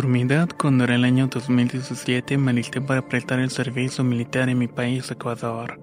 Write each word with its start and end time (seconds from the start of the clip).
Por 0.00 0.08
mi 0.08 0.22
edad, 0.22 0.48
cuando 0.56 0.84
era 0.84 0.94
el 0.94 1.04
año 1.04 1.26
2017, 1.26 2.38
me 2.38 2.52
alisté 2.52 2.80
para 2.80 3.06
prestar 3.06 3.38
el 3.38 3.50
servicio 3.50 4.02
militar 4.02 4.48
en 4.48 4.56
mi 4.56 4.66
país, 4.66 5.10
Ecuador, 5.10 5.78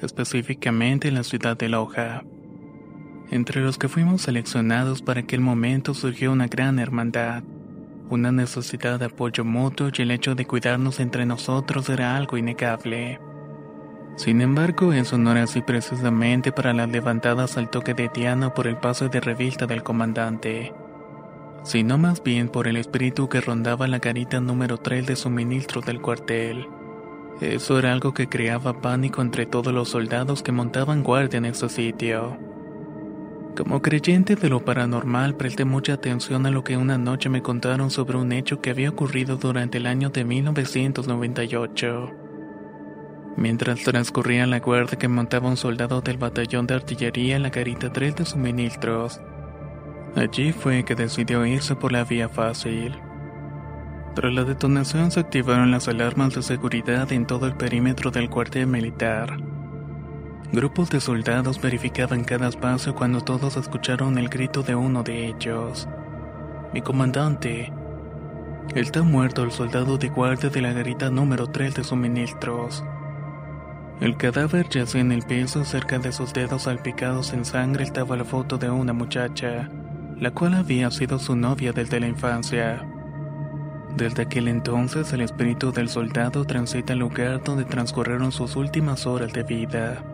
específicamente 0.00 1.08
en 1.08 1.14
la 1.16 1.24
ciudad 1.24 1.58
de 1.58 1.68
Loja. 1.68 2.24
Entre 3.30 3.60
los 3.60 3.76
que 3.76 3.88
fuimos 3.88 4.22
seleccionados 4.22 5.02
para 5.02 5.20
aquel 5.20 5.42
momento 5.42 5.92
surgió 5.92 6.32
una 6.32 6.46
gran 6.46 6.78
hermandad, 6.78 7.42
una 8.08 8.32
necesidad 8.32 8.98
de 8.98 9.04
apoyo 9.04 9.44
mutuo 9.44 9.90
y 9.94 10.00
el 10.00 10.10
hecho 10.10 10.34
de 10.34 10.46
cuidarnos 10.46 10.98
entre 10.98 11.26
nosotros 11.26 11.90
era 11.90 12.16
algo 12.16 12.38
innegable. 12.38 13.20
Sin 14.16 14.40
embargo, 14.40 14.94
eso 14.94 15.18
no 15.18 15.32
era 15.32 15.42
así 15.42 15.60
precisamente 15.60 16.50
para 16.50 16.72
las 16.72 16.88
levantadas 16.88 17.58
al 17.58 17.68
toque 17.68 17.92
de 17.92 18.08
Diana 18.08 18.54
por 18.54 18.66
el 18.66 18.78
paso 18.78 19.10
de 19.10 19.20
revista 19.20 19.66
del 19.66 19.82
comandante 19.82 20.72
sino 21.62 21.98
más 21.98 22.22
bien 22.22 22.48
por 22.48 22.68
el 22.68 22.76
espíritu 22.76 23.28
que 23.28 23.40
rondaba 23.40 23.86
la 23.86 24.00
carita 24.00 24.40
número 24.40 24.78
3 24.78 25.06
de 25.06 25.16
suministro 25.16 25.80
del 25.80 26.00
cuartel. 26.00 26.66
Eso 27.40 27.78
era 27.78 27.92
algo 27.92 28.12
que 28.12 28.28
creaba 28.28 28.80
pánico 28.80 29.22
entre 29.22 29.46
todos 29.46 29.72
los 29.72 29.88
soldados 29.88 30.42
que 30.42 30.52
montaban 30.52 31.02
guardia 31.02 31.38
en 31.38 31.46
ese 31.46 31.68
sitio. 31.68 32.38
Como 33.56 33.82
creyente 33.82 34.36
de 34.36 34.48
lo 34.48 34.64
paranormal, 34.64 35.36
presté 35.36 35.64
mucha 35.64 35.94
atención 35.94 36.46
a 36.46 36.50
lo 36.50 36.62
que 36.64 36.76
una 36.76 36.98
noche 36.98 37.28
me 37.28 37.42
contaron 37.42 37.90
sobre 37.90 38.16
un 38.16 38.32
hecho 38.32 38.60
que 38.60 38.70
había 38.70 38.90
ocurrido 38.90 39.36
durante 39.36 39.78
el 39.78 39.86
año 39.86 40.10
de 40.10 40.24
1998. 40.24 42.10
Mientras 43.36 43.82
transcurría 43.82 44.46
la 44.46 44.60
guardia 44.60 44.98
que 44.98 45.08
montaba 45.08 45.48
un 45.48 45.56
soldado 45.56 46.00
del 46.00 46.18
batallón 46.18 46.66
de 46.66 46.74
artillería 46.74 47.36
en 47.36 47.42
la 47.42 47.50
carita 47.50 47.92
3 47.92 48.16
de 48.16 48.24
suministros, 48.24 49.20
Allí 50.16 50.52
fue 50.52 50.84
que 50.84 50.96
decidió 50.96 51.46
irse 51.46 51.76
por 51.76 51.92
la 51.92 52.04
vía 52.04 52.28
fácil. 52.28 52.98
Tras 54.14 54.32
la 54.32 54.42
detonación 54.42 55.12
se 55.12 55.20
activaron 55.20 55.70
las 55.70 55.86
alarmas 55.86 56.34
de 56.34 56.42
seguridad 56.42 57.12
en 57.12 57.26
todo 57.26 57.46
el 57.46 57.54
perímetro 57.54 58.10
del 58.10 58.28
cuartel 58.28 58.66
militar. 58.66 59.36
Grupos 60.52 60.90
de 60.90 61.00
soldados 61.00 61.60
verificaban 61.60 62.24
cada 62.24 62.48
espacio 62.48 62.92
cuando 62.96 63.20
todos 63.20 63.56
escucharon 63.56 64.18
el 64.18 64.28
grito 64.28 64.64
de 64.64 64.74
uno 64.74 65.04
de 65.04 65.28
ellos. 65.28 65.88
Mi 66.74 66.82
comandante. 66.82 67.72
Está 68.74 69.02
muerto 69.02 69.44
el 69.44 69.52
soldado 69.52 69.96
de 69.96 70.08
guardia 70.08 70.50
de 70.50 70.60
la 70.60 70.72
garita 70.72 71.08
número 71.08 71.46
3 71.46 71.76
de 71.76 71.84
suministros. 71.84 72.84
El 74.00 74.16
cadáver 74.16 74.68
yacía 74.68 75.02
en 75.02 75.12
el 75.12 75.22
piso 75.22 75.64
cerca 75.64 75.98
de 76.00 76.10
sus 76.10 76.32
dedos 76.32 76.62
salpicados 76.62 77.32
en 77.32 77.44
sangre 77.44 77.84
estaba 77.84 78.16
la 78.16 78.24
foto 78.24 78.58
de 78.58 78.70
una 78.70 78.92
muchacha 78.92 79.70
la 80.20 80.30
cual 80.30 80.54
había 80.54 80.90
sido 80.90 81.18
su 81.18 81.34
novia 81.34 81.72
desde 81.72 81.98
la 81.98 82.06
infancia. 82.06 82.86
Desde 83.96 84.22
aquel 84.22 84.48
entonces 84.48 85.12
el 85.12 85.22
espíritu 85.22 85.72
del 85.72 85.88
soldado 85.88 86.44
transita 86.44 86.92
el 86.92 87.00
lugar 87.00 87.42
donde 87.42 87.64
transcurrieron 87.64 88.30
sus 88.30 88.54
últimas 88.54 89.06
horas 89.06 89.32
de 89.32 89.42
vida. 89.42 90.04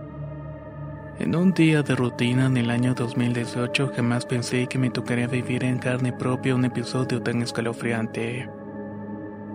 En 1.19 1.35
un 1.35 1.53
día 1.53 1.83
de 1.83 1.97
rutina 1.97 2.47
en 2.47 2.57
el 2.57 2.71
año 2.71 2.95
2018 2.95 3.93
jamás 3.97 4.25
pensé 4.25 4.67
que 4.67 4.79
me 4.79 4.91
tocaría 4.91 5.27
vivir 5.27 5.65
en 5.65 5.79
carne 5.79 6.13
propia 6.13 6.55
un 6.55 6.65
episodio 6.65 7.21
tan 7.21 7.43
escalofriante. 7.43 8.49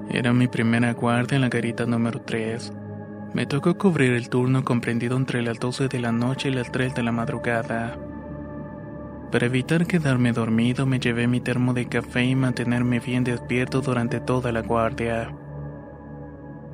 Era 0.09 0.33
mi 0.33 0.47
primera 0.47 0.94
guardia 0.94 1.35
en 1.35 1.41
la 1.41 1.50
garita 1.50 1.85
número 1.85 2.22
3. 2.22 2.73
Me 3.33 3.45
tocó 3.45 3.78
cubrir 3.78 4.12
el 4.13 4.29
turno 4.29 4.66
comprendido 4.66 5.16
entre 5.16 5.41
las 5.41 5.59
12 5.59 5.88
de 5.88 6.00
la 6.00 6.12
noche 6.12 6.50
y 6.50 6.53
las 6.53 6.72
3 6.72 6.94
de 6.94 7.03
la 7.03 7.13
madrugada. 7.13 7.97
Para 9.31 9.46
evitar 9.46 9.88
quedarme 9.88 10.34
dormido 10.34 10.86
me 10.86 11.00
llevé 11.00 11.25
mi 11.25 11.40
termo 11.40 11.74
de 11.74 11.88
café 11.88 12.25
y 12.25 12.36
mantenerme 12.36 13.00
bien 13.00 13.24
despierto 13.24 13.80
durante 13.80 14.19
toda 14.19 14.52
la 14.52 14.62
guardia. 14.62 15.34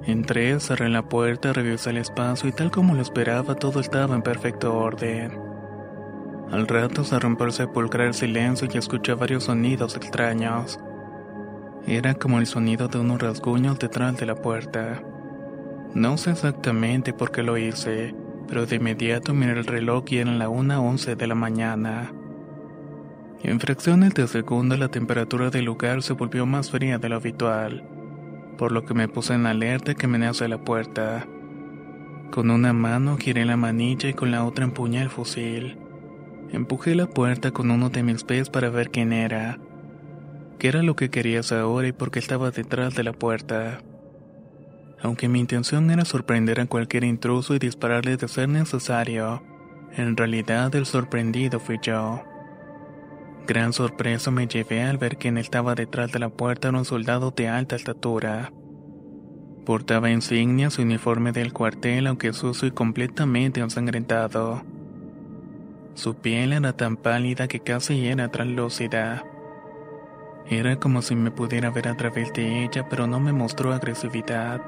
Entré, 0.04 0.60
cerré 0.60 0.90
la 0.90 1.08
puerta, 1.08 1.54
revisé 1.54 1.92
el 1.92 1.98
espacio 1.98 2.50
y 2.50 2.54
tal 2.54 2.72
como 2.72 2.96
lo 2.96 3.02
esperaba 3.02 3.54
todo 3.54 3.80
estaba 3.80 4.16
en 4.16 4.24
perfecto 4.24 4.76
orden. 4.76 5.38
Al 6.50 6.68
rato 6.68 7.04
se 7.04 7.20
rompió 7.20 7.46
el 7.46 7.52
sepulcral 7.52 8.16
silencio 8.16 8.68
y 8.74 8.78
escuché 8.78 9.14
varios 9.14 9.44
sonidos 9.44 9.96
extraños. 9.96 10.80
Era 11.86 12.16
como 12.16 12.40
el 12.40 12.48
sonido 12.48 12.88
de 12.88 13.00
unos 13.00 13.22
rasguños 13.22 13.78
detrás 13.78 14.18
de 14.18 14.26
la 14.26 14.36
puerta. 14.36 15.04
No 15.94 16.18
sé 16.18 16.32
exactamente 16.32 17.14
por 17.14 17.32
qué 17.32 17.44
lo 17.44 17.58
hice, 17.58 18.16
pero 18.48 18.66
de 18.66 18.78
inmediato 18.78 19.34
miré 19.36 19.60
el 19.60 19.66
reloj 19.66 20.06
y 20.08 20.18
eran 20.18 20.40
la 20.40 20.50
1.11 20.50 21.16
de 21.16 21.28
la 21.28 21.36
mañana. 21.36 22.14
En 23.44 23.60
fracciones 23.60 24.14
de 24.16 24.28
segundo 24.28 24.76
la 24.78 24.90
temperatura 24.90 25.50
del 25.50 25.66
lugar 25.66 26.02
se 26.02 26.14
volvió 26.14 26.46
más 26.46 26.72
fría 26.72 26.98
de 26.98 27.10
lo 27.10 27.18
habitual, 27.18 27.84
por 28.58 28.72
lo 28.72 28.84
que 28.84 28.96
me 28.96 29.08
puse 29.08 29.36
en 29.36 29.46
alerta 29.46 29.94
que 29.94 30.08
me 30.08 30.26
hacia 30.26 30.48
la 30.48 30.58
puerta. 30.58 31.28
Con 32.32 32.50
una 32.50 32.74
mano 32.74 33.18
giré 33.18 33.46
la 33.46 33.56
manilla 33.56 34.10
y 34.10 34.14
con 34.14 34.32
la 34.32 34.44
otra 34.44 34.66
empuñé 34.66 35.02
el 35.02 35.10
fusil. 35.10 35.78
Empujé 36.52 36.96
la 36.96 37.08
puerta 37.08 37.52
con 37.52 37.70
uno 37.72 37.90
de 37.90 38.04
mis 38.04 38.24
pies 38.24 38.50
para 38.50 38.70
ver 38.70 38.90
quién 38.90 39.14
era. 39.14 39.60
¿Qué 40.58 40.70
era 40.70 40.82
lo 40.82 40.96
que 40.96 41.10
querías 41.10 41.52
ahora 41.52 41.88
y 41.88 41.92
por 41.92 42.10
qué 42.10 42.20
estaba 42.20 42.50
detrás 42.50 42.96
de 42.96 43.04
la 43.04 43.14
puerta? 43.14 43.80
Aunque 45.02 45.30
mi 45.30 45.40
intención 45.40 45.92
era 45.92 46.06
sorprender 46.06 46.60
a 46.60 46.66
cualquier 46.66 47.04
intruso 47.04 47.54
y 47.54 47.60
dispararle 47.60 48.18
de 48.18 48.28
ser 48.28 48.50
necesario, 48.50 49.44
en 49.96 50.18
realidad 50.18 50.74
el 50.76 50.88
sorprendido 50.88 51.60
fui 51.60 51.78
yo. 51.84 52.24
Gran 53.48 53.72
sorpresa 53.72 54.30
me 54.30 54.46
llevé 54.46 54.84
al 54.84 54.98
ver 54.98 55.12
que 55.12 55.20
quien 55.20 55.38
estaba 55.38 55.74
detrás 55.74 56.12
de 56.12 56.20
la 56.20 56.28
puerta 56.28 56.68
era 56.68 56.78
un 56.78 56.84
soldado 56.84 57.32
de 57.32 57.48
alta 57.48 57.78
estatura. 57.78 58.52
Portaba 59.66 60.12
insignias 60.12 60.78
y 60.78 60.82
uniforme 60.82 61.32
del 61.32 61.54
cuartel, 61.54 62.08
aunque 62.08 62.34
sucio 62.34 62.68
y 62.68 62.72
completamente 62.72 63.62
ensangrentado. 63.62 64.64
Su 65.94 66.16
piel 66.16 66.52
era 66.52 66.74
tan 66.74 66.98
pálida 66.98 67.48
que 67.48 67.62
casi 67.62 68.08
era 68.08 68.28
translúcida. 68.28 69.24
Era 70.50 70.76
como 70.76 71.02
si 71.02 71.16
me 71.16 71.32
pudiera 71.32 71.70
ver 71.70 71.88
a 71.88 71.96
través 71.96 72.34
de 72.34 72.66
ella, 72.66 72.90
pero 72.90 73.08
no 73.08 73.22
me 73.22 73.32
mostró 73.32 73.72
agresividad. 73.72 74.62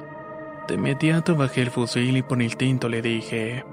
De 0.69 0.75
inmediato 0.75 1.35
bajé 1.35 1.63
el 1.63 1.69
fusil 1.69 2.15
y 2.15 2.21
por 2.21 2.41
instinto 2.41 2.87
le 2.87 3.01
dije: 3.01 3.65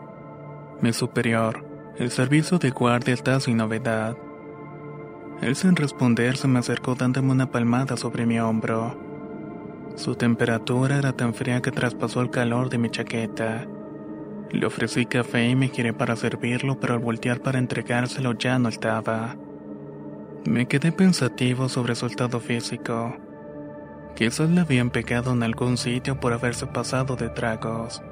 Mi 0.81 0.93
superior, 0.93 1.64
el 1.97 2.11
servicio 2.11 2.59
de 2.59 2.70
guardia 2.70 3.14
está 3.14 3.38
sin 3.38 3.59
novedad. 3.59 4.17
Él 5.43 5.55
sin 5.55 5.77
responder 5.77 6.37
se 6.37 6.49
me 6.49 6.59
acercó 6.59 6.94
dándome 6.94 7.33
una 7.33 7.50
palmada 7.50 7.97
sobre 7.97 8.27
mi 8.27 8.38
hombro. 8.41 8.99
Su 9.97 10.15
temperatura 10.15 10.99
era 10.99 11.12
tan 11.12 11.35
fría 11.35 11.62
que 11.62 11.71
traspasó 11.71 12.21
el 12.21 12.31
calor 12.31 12.69
de 12.69 12.79
mi 12.79 12.91
chaqueta. 12.91 13.67
Le 14.50 14.67
ofrecí 14.67 15.06
café 15.06 15.49
y 15.49 15.56
me 15.56 15.69
giré 15.69 15.93
para 15.93 16.17
servirlo, 16.17 16.79
pero 16.79 16.94
al 16.94 17.00
voltear 17.00 17.41
para 17.41 17.59
entregárselo 17.59 18.33
ya 18.33 18.59
no 18.59 18.69
estaba. 18.69 19.37
Me 20.47 20.67
quedé 20.67 20.93
pensativo 20.93 21.69
sobre 21.69 21.94
su 21.94 22.06
estado 22.06 22.41
físico. 22.41 23.17
Quizás 24.15 24.49
le 24.49 24.61
habían 24.61 24.91
pegado 24.91 25.33
en 25.33 25.43
algún 25.43 25.77
sitio 25.77 26.21
por 26.21 26.33
haberse 26.33 26.67
pasado 26.67 27.17
de 27.17 27.29
tragos. 27.29 28.03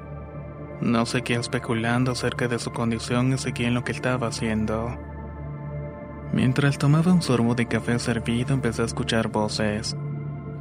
No 0.81 1.05
seguía 1.05 1.39
especulando 1.39 2.11
acerca 2.11 2.47
de 2.47 2.59
su 2.59 2.71
condición 2.71 3.33
y 3.33 3.37
seguía 3.37 3.69
en 3.69 3.73
lo 3.73 3.83
que 3.83 3.93
estaba 3.93 4.27
haciendo. 4.27 5.14
Mientras 6.33 6.77
tomaba 6.77 7.13
un 7.13 7.21
sorbo 7.21 7.55
de 7.55 7.67
café 7.67 7.97
servido 7.99 8.53
empecé 8.53 8.81
a 8.81 8.85
escuchar 8.85 9.29
voces. 9.29 9.95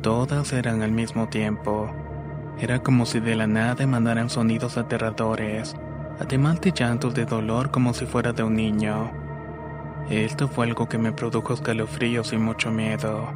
Todas 0.03 0.53
eran 0.53 0.83
al 0.83 0.93
mismo 0.93 1.29
tiempo. 1.29 1.91
Era 2.59 2.81
como 2.81 3.07
si 3.07 3.21
de 3.21 3.35
la 3.35 3.47
nada 3.47 3.83
emanaran 3.83 4.31
sonidos 4.31 4.77
aterradores, 4.77 5.75
además 6.21 6.61
de 6.61 6.73
llantos 6.73 7.15
de 7.15 7.25
dolor 7.25 7.71
como 7.71 7.95
si 7.95 8.07
fuera 8.07 8.33
de 8.33 8.43
un 8.43 8.55
niño. 8.55 9.11
Esto 10.11 10.49
fue 10.49 10.67
algo 10.67 10.89
que 10.89 10.99
me 10.99 11.13
produjo 11.13 11.55
escalofríos 11.55 12.33
y 12.33 12.37
mucho 12.37 12.71
miedo. 12.71 13.33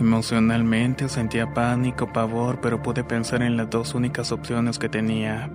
Emocionalmente 0.00 1.08
sentía 1.08 1.54
pánico, 1.54 2.12
pavor, 2.12 2.60
pero 2.60 2.82
pude 2.82 3.04
pensar 3.04 3.42
en 3.42 3.56
las 3.56 3.70
dos 3.70 3.94
únicas 3.94 4.32
opciones 4.32 4.78
que 4.78 4.88
tenía. 4.88 5.50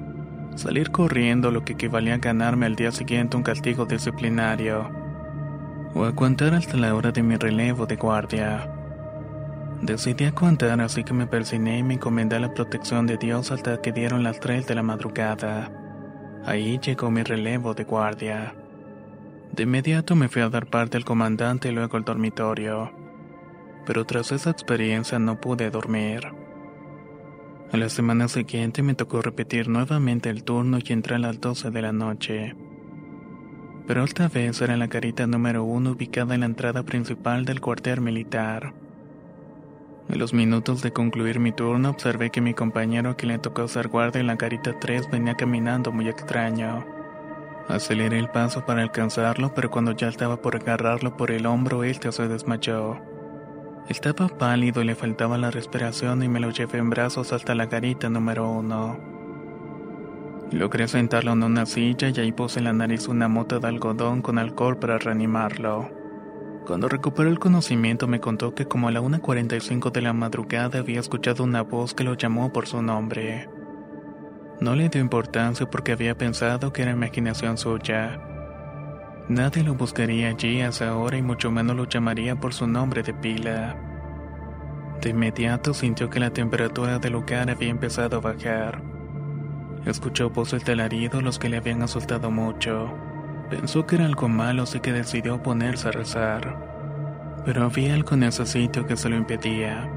Salir 0.56 0.92
corriendo, 0.92 1.52
lo 1.52 1.66
que 1.66 1.74
equivalía 1.74 2.14
a 2.14 2.20
ganarme 2.20 2.66
al 2.66 2.76
día 2.76 2.92
siguiente 2.92 3.36
un 3.36 3.44
castigo 3.44 3.86
disciplinario, 3.86 4.90
o 5.94 6.06
aguantar 6.06 6.54
hasta 6.54 6.78
la 6.78 6.94
hora 6.96 7.12
de 7.12 7.24
mi 7.24 7.36
relevo 7.36 7.86
de 7.86 7.96
guardia. 7.96 8.70
Decidí 9.82 10.26
aguantar, 10.26 10.82
así 10.82 11.04
que 11.04 11.14
me 11.14 11.26
persiné 11.26 11.78
y 11.78 11.84
me 11.84 11.94
encomendé 11.96 12.36
a 12.36 12.40
la 12.42 12.54
protección 12.54 13.08
de 13.08 13.18
Dios 13.18 13.52
hasta 13.52 13.82
que 13.82 13.92
dieron 13.92 14.24
las 14.24 14.40
tres 14.40 14.68
de 14.68 14.76
la 14.76 14.84
madrugada. 14.84 15.72
Ahí 16.46 16.80
llegó 16.80 17.10
mi 17.10 17.24
relevo 17.24 17.74
de 17.74 17.86
guardia. 17.86 18.56
De 19.54 19.64
inmediato 19.64 20.16
me 20.16 20.28
fui 20.28 20.42
a 20.42 20.50
dar 20.50 20.68
parte 20.68 20.98
al 20.98 21.06
comandante 21.06 21.70
y 21.70 21.72
luego 21.72 21.98
al 21.98 22.04
dormitorio. 22.04 22.92
Pero 23.86 24.06
tras 24.06 24.32
esa 24.32 24.50
experiencia 24.50 25.18
no 25.18 25.40
pude 25.40 25.70
dormir. 25.72 26.28
A 27.72 27.78
la 27.78 27.88
semana 27.88 28.28
siguiente 28.28 28.84
me 28.84 28.96
tocó 28.96 29.22
repetir 29.22 29.70
nuevamente 29.70 30.30
el 30.30 30.44
turno 30.44 30.80
y 30.84 30.94
entré 30.94 31.16
a 31.16 31.20
las 31.20 31.40
12 31.40 31.72
de 31.72 31.82
la 31.82 31.92
noche. 31.92 32.56
Pero 33.90 34.04
esta 34.04 34.28
vez 34.28 34.62
era 34.62 34.78
la 34.78 34.88
carita 34.88 35.26
número 35.26 35.64
uno 35.64 35.94
ubicada 35.94 36.36
en 36.36 36.42
la 36.42 36.46
entrada 36.46 36.84
principal 36.84 37.44
del 37.44 37.60
cuartel 37.60 38.02
militar. 38.02 38.72
A 40.08 40.16
los 40.16 40.32
minutos 40.32 40.84
de 40.84 40.94
concluir 40.94 41.40
mi 41.40 41.52
turno 41.52 41.90
observé 41.90 42.30
que 42.30 42.40
mi 42.40 42.54
compañero 42.54 43.18
que 43.18 43.26
le 43.26 43.40
tocó 43.40 43.68
ser 43.68 43.88
guardia 43.88 44.20
en 44.20 44.28
la 44.28 44.38
carita 44.38 44.80
3 44.80 45.10
venía 45.10 45.34
caminando 45.34 45.92
muy 45.92 46.08
extraño. 46.08 46.86
Aceleré 47.68 48.20
el 48.20 48.30
paso 48.30 48.64
para 48.64 48.84
alcanzarlo, 48.84 49.56
pero 49.56 49.72
cuando 49.72 49.94
ya 49.94 50.10
estaba 50.10 50.40
por 50.40 50.56
agarrarlo 50.56 51.18
por 51.18 51.32
el 51.32 51.48
hombro, 51.48 51.84
él 51.84 51.98
se 52.00 52.28
desmayó. 52.28 53.00
Estaba 53.88 54.28
pálido 54.28 54.84
y 54.84 54.86
le 54.86 54.94
faltaba 54.94 55.40
la 55.40 55.50
respiración 55.50 56.22
y 56.22 56.28
me 56.28 56.40
lo 56.40 56.52
llevé 56.52 56.78
en 56.78 56.92
brazos 56.92 57.34
hasta 57.34 57.56
la 57.56 57.66
garita 57.66 58.08
número 58.08 58.52
uno. 58.52 59.19
Logré 60.52 60.88
sentarlo 60.88 61.34
en 61.34 61.44
una 61.44 61.68
silla 61.68 62.10
y 62.10 62.20
ahí 62.20 62.32
puse 62.32 62.58
en 62.58 62.66
la 62.66 62.74
nariz 62.74 63.08
una 63.08 63.28
mota 63.28 63.60
de 63.60 63.68
algodón 63.68 64.24
con 64.24 64.40
alcohol 64.40 64.80
para 64.80 64.98
reanimarlo. 64.98 65.90
Cuando 66.66 66.90
recuperó 66.90 67.30
el 67.30 67.38
conocimiento 67.38 68.08
me 68.08 68.20
contó 68.20 68.56
que 68.56 68.66
como 68.66 68.88
a 68.88 68.92
la 68.92 69.02
1.45 69.02 69.92
de 69.92 70.02
la 70.02 70.14
madrugada 70.14 70.80
había 70.80 71.00
escuchado 71.00 71.44
una 71.44 71.62
voz 71.62 71.94
que 71.94 72.04
lo 72.04 72.16
llamó 72.16 72.52
por 72.52 72.68
su 72.68 72.82
nombre. 72.82 73.48
No 74.60 74.76
le 74.76 74.90
dio 74.90 75.00
importancia 75.02 75.70
porque 75.70 75.92
había 75.92 76.18
pensado 76.18 76.74
que 76.74 76.82
era 76.82 76.92
imaginación 76.92 77.58
suya. 77.58 78.20
Nadie 79.30 79.64
lo 79.64 79.76
buscaría 79.76 80.30
allí 80.30 80.62
a 80.62 80.70
esa 80.70 80.98
hora 80.98 81.18
y 81.18 81.22
mucho 81.22 81.52
menos 81.52 81.76
lo 81.76 81.88
llamaría 81.88 82.36
por 82.36 82.56
su 82.56 82.66
nombre 82.66 83.04
de 83.04 83.14
pila. 83.14 83.78
De 85.00 85.12
inmediato 85.12 85.76
sintió 85.76 86.10
que 86.10 86.20
la 86.20 86.32
temperatura 86.32 86.98
del 86.98 87.14
lugar 87.14 87.50
había 87.50 87.70
empezado 87.70 88.18
a 88.18 88.22
bajar. 88.22 88.89
Escuchó 89.86 90.30
voces 90.30 90.66
de 90.66 90.74
alarido 90.74 91.22
los 91.22 91.40
que 91.40 91.50
le 91.50 91.58
habían 91.58 91.82
asustado 91.82 92.30
mucho. 92.30 92.94
Pensó 93.50 93.86
que 93.86 93.96
era 93.96 94.06
algo 94.06 94.28
malo 94.28 94.64
así 94.64 94.80
que 94.80 94.92
decidió 94.92 95.42
ponerse 95.42 95.88
a 95.88 95.92
rezar. 95.92 97.42
Pero 97.46 97.64
había 97.64 97.94
algo 97.94 98.14
en 98.14 98.24
ese 98.24 98.46
sitio 98.46 98.86
que 98.86 98.98
se 98.98 99.10
lo 99.10 99.16
impedía. 99.16 99.90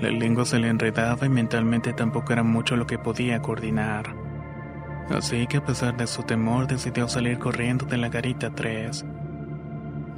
La 0.00 0.10
lengua 0.10 0.44
se 0.44 0.58
le 0.58 0.68
enredaba 0.68 1.26
y 1.26 1.28
mentalmente 1.28 1.92
tampoco 1.92 2.32
era 2.32 2.42
mucho 2.42 2.74
lo 2.76 2.86
que 2.86 2.98
podía 2.98 3.40
coordinar. 3.40 4.16
Así 5.10 5.46
que 5.46 5.58
a 5.58 5.64
pesar 5.64 5.96
de 5.96 6.06
su 6.06 6.22
temor 6.22 6.66
decidió 6.66 7.06
salir 7.06 7.38
corriendo 7.38 7.84
de 7.86 7.98
la 7.98 8.08
garita 8.08 8.50
3. 8.50 9.04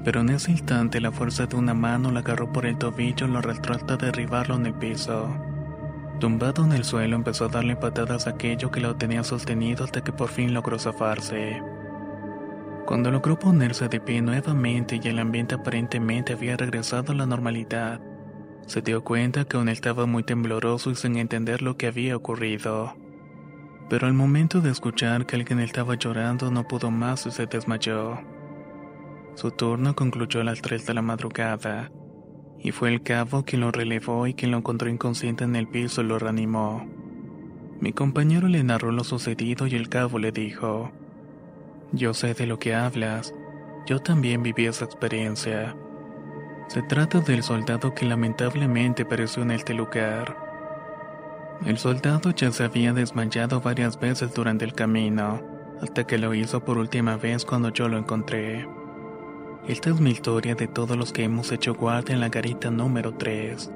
Pero 0.05 0.21
en 0.21 0.31
ese 0.31 0.53
instante 0.53 1.01
la 1.01 1.11
fuerza 1.11 1.47
de 1.47 1.57
una 1.57 1.75
mano 1.75 2.11
lo 2.11 2.21
agarró 2.21 2.53
por 2.53 2.65
el 2.65 2.79
tobillo 2.79 3.27
y 3.27 3.31
lo 3.31 3.39
arrastró 3.39 3.75
hasta 3.75 3.97
derribarlo 3.97 4.55
en 4.55 4.67
el 4.67 4.75
piso. 4.75 5.35
Tumbado 6.21 6.65
en 6.65 6.73
el 6.73 6.85
suelo 6.85 7.17
empezó 7.17 7.47
a 7.47 7.49
darle 7.49 7.77
patadas 7.77 8.27
a 8.27 8.31
aquello 8.31 8.71
que 8.71 8.81
lo 8.81 8.97
tenía 8.97 9.25
sostenido 9.25 9.85
hasta 9.85 10.03
que 10.03 10.13
por 10.13 10.29
fin 10.29 10.55
logró 10.55 10.79
zafarse. 10.79 11.61
Cuando 12.87 13.11
logró 13.11 13.39
ponerse 13.39 13.89
de 13.89 14.01
pie 14.01 14.23
nuevamente 14.23 15.01
y 15.03 15.09
el 15.09 15.19
ambiente 15.19 15.55
aparentemente 15.55 16.35
había 16.35 16.57
regresado 16.57 17.13
a 17.13 17.15
la 17.17 17.27
normalidad, 17.27 18.01
se 18.67 18.81
dio 18.81 19.03
cuenta 19.03 19.45
que 19.45 19.57
aún 19.57 19.69
estaba 19.69 20.07
muy 20.07 20.23
tembloroso 20.23 20.91
y 20.91 20.95
sin 20.95 21.17
entender 21.17 21.63
lo 21.63 21.77
que 21.77 21.87
había 21.87 22.17
ocurrido. 22.17 22.95
Pero 23.91 24.07
al 24.07 24.15
momento 24.15 24.61
de 24.61 24.71
escuchar 24.71 25.27
que 25.27 25.37
alguien 25.37 25.61
estaba 25.61 25.97
llorando 25.97 26.51
no 26.51 26.67
pudo 26.67 26.91
más 26.91 27.27
y 27.27 27.31
se 27.31 27.47
desmayó. 27.47 28.19
Su 29.35 29.51
turno 29.51 29.95
concluyó 29.95 30.41
a 30.41 30.45
las 30.45 30.63
3 30.63 30.87
de 30.87 30.95
la 30.95 31.03
madrugada, 31.03 31.91
y 32.65 32.73
fue 32.73 32.89
el 32.89 33.03
cabo 33.03 33.45
quien 33.45 33.61
lo 33.61 33.71
relevó 33.71 34.27
y 34.27 34.33
quien 34.33 34.51
lo 34.51 34.57
encontró 34.57 34.89
inconsciente 34.89 35.45
en 35.45 35.55
el 35.55 35.69
piso 35.69 36.01
y 36.01 36.07
lo 36.07 36.19
reanimó. 36.19 36.89
Mi 37.79 37.93
compañero 37.93 38.49
le 38.49 38.65
narró 38.65 38.91
lo 38.91 39.05
sucedido 39.05 39.67
y 39.67 39.75
el 39.75 39.91
cabo 39.91 40.19
le 40.19 40.33
dijo, 40.33 40.91
Yo 41.93 42.15
sé 42.15 42.33
de 42.33 42.47
lo 42.47 42.59
que 42.59 42.75
hablas, 42.75 43.35
yo 43.87 43.99
también 43.99 44.43
viví 44.43 44.65
esa 44.65 44.87
experiencia. 44.87 45.77
Se 46.69 46.81
trata 46.81 47.21
del 47.21 47.43
soldado 47.43 47.95
que 47.95 48.07
lamentablemente 48.07 49.05
pereció 49.05 49.43
en 49.43 49.51
este 49.51 49.75
lugar. 49.75 50.35
El 51.67 51.77
soldado 51.77 52.31
ya 52.31 52.51
se 52.51 52.65
había 52.65 52.95
desmayado 52.95 53.61
varias 53.61 54.01
veces 54.01 54.33
durante 54.33 54.65
el 54.65 54.73
camino, 54.73 55.43
hasta 55.83 56.07
que 56.07 56.17
lo 56.17 56.33
hizo 56.33 56.65
por 56.65 56.79
última 56.79 57.19
vez 57.19 57.45
cuando 57.45 57.69
yo 57.69 57.91
lo 57.91 57.99
encontré. 57.99 58.67
Esta 59.67 59.89
es 59.89 59.99
mi 59.99 60.11
historia 60.11 60.55
de 60.55 60.69
todos 60.69 60.95
los 60.95 61.11
que 61.11 61.25
hemos 61.25 61.51
hecho 61.51 61.75
guardia 61.75 62.15
en 62.15 62.21
la 62.21 62.29
garita 62.29 62.71
número 62.71 63.15
3. 63.15 63.71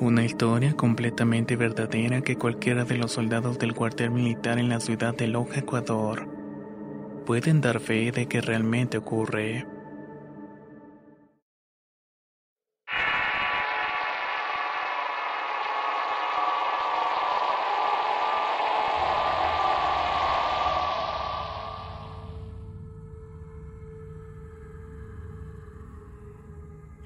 Una 0.00 0.22
historia 0.22 0.74
completamente 0.74 1.56
verdadera 1.56 2.20
que 2.20 2.36
cualquiera 2.36 2.84
de 2.84 2.98
los 2.98 3.12
soldados 3.12 3.58
del 3.58 3.74
cuartel 3.74 4.10
militar 4.10 4.58
en 4.58 4.68
la 4.68 4.80
ciudad 4.80 5.14
de 5.14 5.28
Loja, 5.28 5.60
Ecuador, 5.60 6.28
pueden 7.24 7.62
dar 7.62 7.80
fe 7.80 8.12
de 8.12 8.26
que 8.26 8.42
realmente 8.42 8.98
ocurre. 8.98 9.66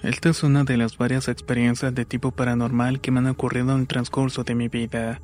Esta 0.04 0.28
es 0.28 0.42
una 0.42 0.64
de 0.64 0.76
las 0.76 0.98
varias 0.98 1.28
experiencias 1.28 1.94
de 1.94 2.04
tipo 2.04 2.30
paranormal 2.30 3.00
que 3.00 3.10
me 3.10 3.20
han 3.20 3.26
ocurrido 3.26 3.72
en 3.72 3.80
el 3.80 3.86
transcurso 3.86 4.44
de 4.44 4.54
mi 4.54 4.68
vida. 4.68 5.22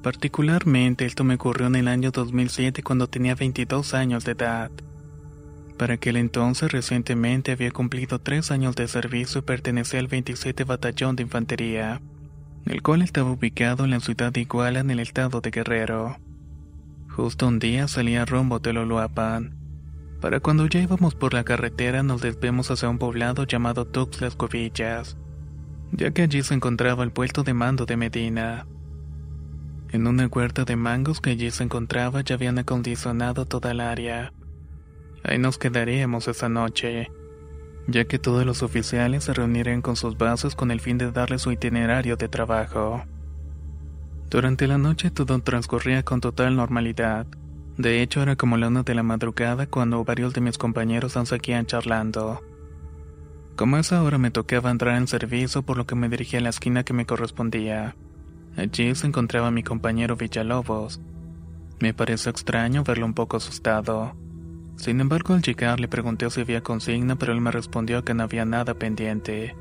Particularmente 0.00 1.06
esto 1.06 1.24
me 1.24 1.34
ocurrió 1.34 1.66
en 1.66 1.74
el 1.74 1.88
año 1.88 2.12
2007 2.12 2.84
cuando 2.84 3.08
tenía 3.08 3.34
22 3.34 3.94
años 3.94 4.24
de 4.24 4.32
edad. 4.32 4.70
Para 5.76 5.94
aquel 5.94 6.18
entonces 6.18 6.70
recientemente 6.70 7.50
había 7.50 7.72
cumplido 7.72 8.20
tres 8.20 8.52
años 8.52 8.76
de 8.76 8.86
servicio 8.86 9.40
y 9.40 9.42
pertenecía 9.42 9.98
al 9.98 10.06
27 10.06 10.62
Batallón 10.62 11.16
de 11.16 11.24
Infantería, 11.24 12.00
el 12.64 12.82
cual 12.82 13.02
estaba 13.02 13.32
ubicado 13.32 13.84
en 13.84 13.90
la 13.90 13.98
ciudad 13.98 14.30
de 14.30 14.42
Iguala 14.42 14.78
en 14.78 14.92
el 14.92 15.00
estado 15.00 15.40
de 15.40 15.50
Guerrero. 15.50 16.16
Justo 17.08 17.48
un 17.48 17.58
día 17.58 17.88
salía 17.88 18.24
rumbo 18.24 18.60
de 18.60 18.72
Loloapan 18.72 19.65
para 20.20 20.40
cuando 20.40 20.66
ya 20.66 20.80
íbamos 20.80 21.14
por 21.14 21.34
la 21.34 21.44
carretera 21.44 22.02
nos 22.02 22.22
desviamos 22.22 22.70
hacia 22.70 22.88
un 22.88 22.98
poblado 22.98 23.44
llamado 23.44 23.84
Tuxtlas 23.86 24.36
Covillas, 24.36 25.16
ya 25.92 26.10
que 26.10 26.22
allí 26.22 26.42
se 26.42 26.54
encontraba 26.54 27.04
el 27.04 27.12
puesto 27.12 27.42
de 27.42 27.54
mando 27.54 27.86
de 27.86 27.96
Medina. 27.96 28.66
En 29.92 30.06
una 30.06 30.26
huerta 30.26 30.64
de 30.64 30.76
mangos 30.76 31.20
que 31.20 31.30
allí 31.30 31.50
se 31.50 31.64
encontraba 31.64 32.22
ya 32.22 32.34
habían 32.34 32.58
acondicionado 32.58 33.46
toda 33.46 33.70
el 33.70 33.80
área. 33.80 34.32
Ahí 35.22 35.38
nos 35.38 35.58
quedaríamos 35.58 36.28
esa 36.28 36.48
noche, 36.48 37.10
ya 37.86 38.04
que 38.04 38.18
todos 38.18 38.44
los 38.44 38.62
oficiales 38.62 39.24
se 39.24 39.34
reunirían 39.34 39.82
con 39.82 39.96
sus 39.96 40.16
bases 40.18 40.54
con 40.54 40.70
el 40.70 40.80
fin 40.80 40.98
de 40.98 41.12
darle 41.12 41.38
su 41.38 41.52
itinerario 41.52 42.16
de 42.16 42.28
trabajo. 42.28 43.04
Durante 44.28 44.66
la 44.66 44.76
noche 44.76 45.10
todo 45.10 45.38
transcurría 45.40 46.02
con 46.02 46.20
total 46.20 46.56
normalidad. 46.56 47.26
De 47.78 48.00
hecho, 48.02 48.22
era 48.22 48.36
como 48.36 48.56
la 48.56 48.68
una 48.68 48.82
de 48.82 48.94
la 48.94 49.02
madrugada 49.02 49.66
cuando 49.66 50.02
varios 50.04 50.32
de 50.32 50.40
mis 50.40 50.56
compañeros 50.56 51.16
aún 51.16 51.26
seguían 51.26 51.66
charlando. 51.66 52.40
Como 53.54 53.76
a 53.76 53.80
esa 53.80 54.02
hora 54.02 54.18
me 54.18 54.30
tocaba 54.30 54.70
entrar 54.70 54.96
en 54.96 55.06
servicio, 55.06 55.62
por 55.62 55.76
lo 55.76 55.86
que 55.86 55.94
me 55.94 56.08
dirigí 56.08 56.36
a 56.36 56.40
la 56.40 56.48
esquina 56.48 56.84
que 56.84 56.94
me 56.94 57.06
correspondía. 57.06 57.94
Allí 58.56 58.94
se 58.94 59.06
encontraba 59.06 59.50
mi 59.50 59.62
compañero 59.62 60.16
Villalobos. 60.16 61.00
Me 61.78 61.92
pareció 61.92 62.30
extraño 62.30 62.84
verlo 62.84 63.04
un 63.04 63.14
poco 63.14 63.36
asustado. 63.36 64.16
Sin 64.76 65.00
embargo, 65.00 65.34
al 65.34 65.42
llegar 65.42 65.78
le 65.78 65.88
pregunté 65.88 66.28
si 66.30 66.40
había 66.40 66.62
consigna, 66.62 67.16
pero 67.16 67.32
él 67.32 67.40
me 67.40 67.50
respondió 67.50 68.04
que 68.04 68.14
no 68.14 68.22
había 68.22 68.46
nada 68.46 68.74
pendiente. 68.74 69.54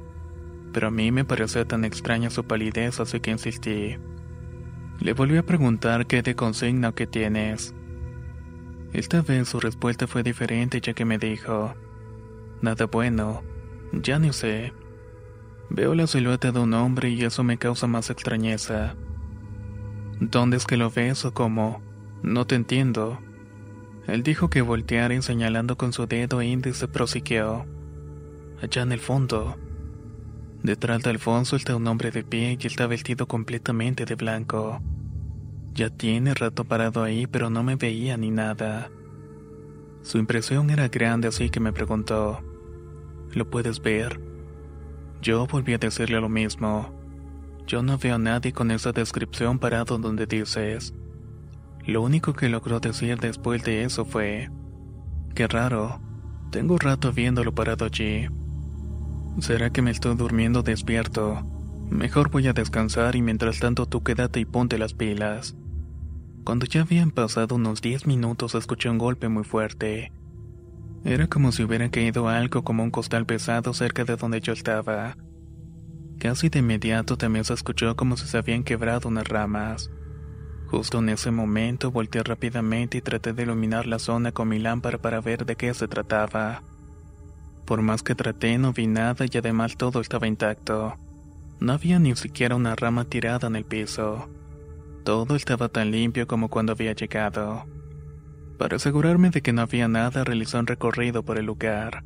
Pero 0.72 0.88
a 0.88 0.92
mí 0.92 1.12
me 1.12 1.26
pareció 1.26 1.66
tan 1.68 1.84
extraña 1.84 2.30
su 2.30 2.46
palidez, 2.46 3.00
así 3.02 3.20
que 3.20 3.32
insistí. 3.32 3.98
Le 5.00 5.14
volví 5.14 5.38
a 5.38 5.46
preguntar 5.46 6.06
qué 6.06 6.22
de 6.22 6.36
consigna 6.36 6.90
o 6.90 6.94
tienes. 6.94 7.74
Esta 8.96 9.22
vez 9.22 9.50
su 9.50 9.60
respuesta 9.60 10.08
fue 10.08 10.24
diferente 10.24 10.80
ya 10.80 10.94
que 10.94 11.04
me 11.04 11.18
dijo, 11.18 11.76
nada 12.62 12.86
bueno, 12.86 13.44
ya 13.92 14.20
ni 14.20 14.32
sé. 14.32 14.72
Veo 15.70 15.96
la 15.96 16.08
silueta 16.08 16.54
de 16.54 16.60
un 16.62 16.74
hombre 16.74 17.10
y 17.10 17.26
eso 17.26 17.44
me 17.44 17.58
causa 17.58 17.88
más 17.88 18.10
extrañeza. 18.10 18.96
¿Dónde 20.22 20.56
es 20.56 20.66
que 20.66 20.78
lo 20.78 20.90
ves 20.92 21.26
o 21.26 21.34
cómo? 21.34 21.82
No 22.24 22.48
te 22.48 22.56
entiendo. 22.56 23.20
Él 24.08 24.24
dijo 24.24 24.50
que 24.50 24.62
volteara 24.62 25.14
y 25.14 25.22
señalando 25.22 25.76
con 25.76 25.92
su 25.92 26.08
dedo 26.08 26.42
índice 26.42 26.88
prosiguió. 26.88 27.66
Allá 28.62 28.84
en 28.84 28.94
el 28.94 29.02
fondo. 29.02 29.58
Detrás 30.64 31.04
de 31.04 31.10
Alfonso 31.10 31.58
está 31.58 31.76
un 31.76 31.86
hombre 31.88 32.12
de 32.12 32.24
pie 32.24 32.58
y 32.58 32.66
está 32.66 32.88
vestido 32.88 33.28
completamente 33.28 34.06
de 34.06 34.16
blanco. 34.16 34.82
Ya 35.76 35.90
tiene 35.90 36.34
rato 36.34 36.64
parado 36.64 37.04
ahí, 37.04 37.28
pero 37.28 37.50
no 37.50 37.62
me 37.62 37.76
veía 37.76 38.16
ni 38.16 38.32
nada. 38.32 38.90
Su 40.04 40.18
impresión 40.20 40.70
era 40.70 40.88
grande, 40.88 41.28
así 41.28 41.50
que 41.50 41.60
me 41.60 41.74
preguntó, 41.74 42.40
¿lo 43.34 43.50
puedes 43.50 43.82
ver? 43.82 44.22
Yo 45.22 45.46
volví 45.48 45.74
a 45.74 45.78
decirle 45.78 46.22
lo 46.22 46.30
mismo. 46.30 46.94
Yo 47.68 47.84
no 47.84 47.98
veo 47.98 48.16
a 48.16 48.20
nadie 48.20 48.54
con 48.54 48.72
esa 48.72 48.94
descripción 48.94 49.60
parado 49.60 49.98
donde 49.98 50.26
dices. 50.26 50.94
Lo 51.86 52.02
único 52.02 52.32
que 52.32 52.48
logró 52.48 52.80
decir 52.80 53.20
después 53.20 53.62
de 53.66 53.84
eso 53.84 54.06
fue, 54.06 54.50
qué 55.34 55.46
raro, 55.46 56.00
tengo 56.52 56.78
rato 56.78 57.12
viéndolo 57.12 57.54
parado 57.54 57.84
allí. 57.84 58.30
¿Será 59.40 59.72
que 59.72 59.82
me 59.82 59.92
estoy 59.92 60.16
durmiendo 60.16 60.64
despierto? 60.64 61.46
Mejor 61.90 62.32
voy 62.32 62.48
a 62.48 62.54
descansar 62.54 63.18
y 63.18 63.22
mientras 63.22 63.60
tanto 63.60 63.88
tú 63.88 64.04
quédate 64.04 64.40
y 64.40 64.46
ponte 64.46 64.78
las 64.78 64.94
pilas. 64.94 65.58
Cuando 66.46 66.68
ya 66.68 66.82
habían 66.82 67.10
pasado 67.10 67.56
unos 67.56 67.82
10 67.82 68.06
minutos 68.06 68.54
escuché 68.54 68.88
un 68.88 69.00
golpe 69.00 69.30
muy 69.30 69.44
fuerte. 69.44 70.12
Era 71.04 71.26
como 71.26 71.52
si 71.52 71.64
hubiera 71.64 71.90
caído 71.90 72.30
algo 72.30 72.64
como 72.64 72.84
un 72.84 72.92
costal 72.92 73.26
pesado 73.26 73.74
cerca 73.74 74.06
de 74.06 74.16
donde 74.16 74.42
yo 74.42 74.54
estaba. 74.54 75.18
Casi 76.20 76.50
de 76.50 76.60
inmediato 76.60 77.18
también 77.18 77.46
se 77.46 77.56
escuchó 77.56 77.96
como 77.96 78.16
si 78.16 78.28
se 78.28 78.38
habían 78.38 78.64
quebrado 78.64 79.10
unas 79.10 79.28
ramas. 79.28 79.90
Justo 80.68 81.00
en 81.00 81.10
ese 81.10 81.32
momento 81.32 81.90
volteé 81.90 82.22
rápidamente 82.22 83.00
y 83.00 83.02
traté 83.02 83.34
de 83.34 83.42
iluminar 83.42 83.88
la 83.88 83.98
zona 83.98 84.32
con 84.32 84.48
mi 84.48 84.60
lámpara 84.60 85.00
para 85.00 85.22
ver 85.22 85.48
de 85.48 85.56
qué 85.56 85.74
se 85.74 85.88
trataba. 85.88 86.62
Por 87.66 87.82
más 87.82 88.04
que 88.04 88.14
traté 88.14 88.60
no 88.60 88.72
vi 88.72 88.86
nada 88.86 89.26
y 89.32 89.36
además 89.36 89.78
todo 89.78 90.00
estaba 90.00 90.28
intacto. 90.28 90.96
No 91.60 91.74
había 91.74 91.98
ni 91.98 92.16
siquiera 92.16 92.56
una 92.56 92.76
rama 92.76 93.06
tirada 93.06 93.48
en 93.48 93.56
el 93.56 93.66
piso. 93.66 94.30
Todo 95.06 95.36
estaba 95.36 95.70
tan 95.70 95.92
limpio 95.92 96.26
como 96.26 96.50
cuando 96.50 96.72
había 96.72 96.94
llegado. 96.94 97.68
Para 98.58 98.78
asegurarme 98.78 99.30
de 99.30 99.44
que 99.44 99.54
no 99.54 99.62
había 99.62 99.88
nada, 99.88 100.24
realicé 100.24 100.58
un 100.58 100.66
recorrido 100.66 101.24
por 101.24 101.38
el 101.38 101.46
lugar, 101.46 102.04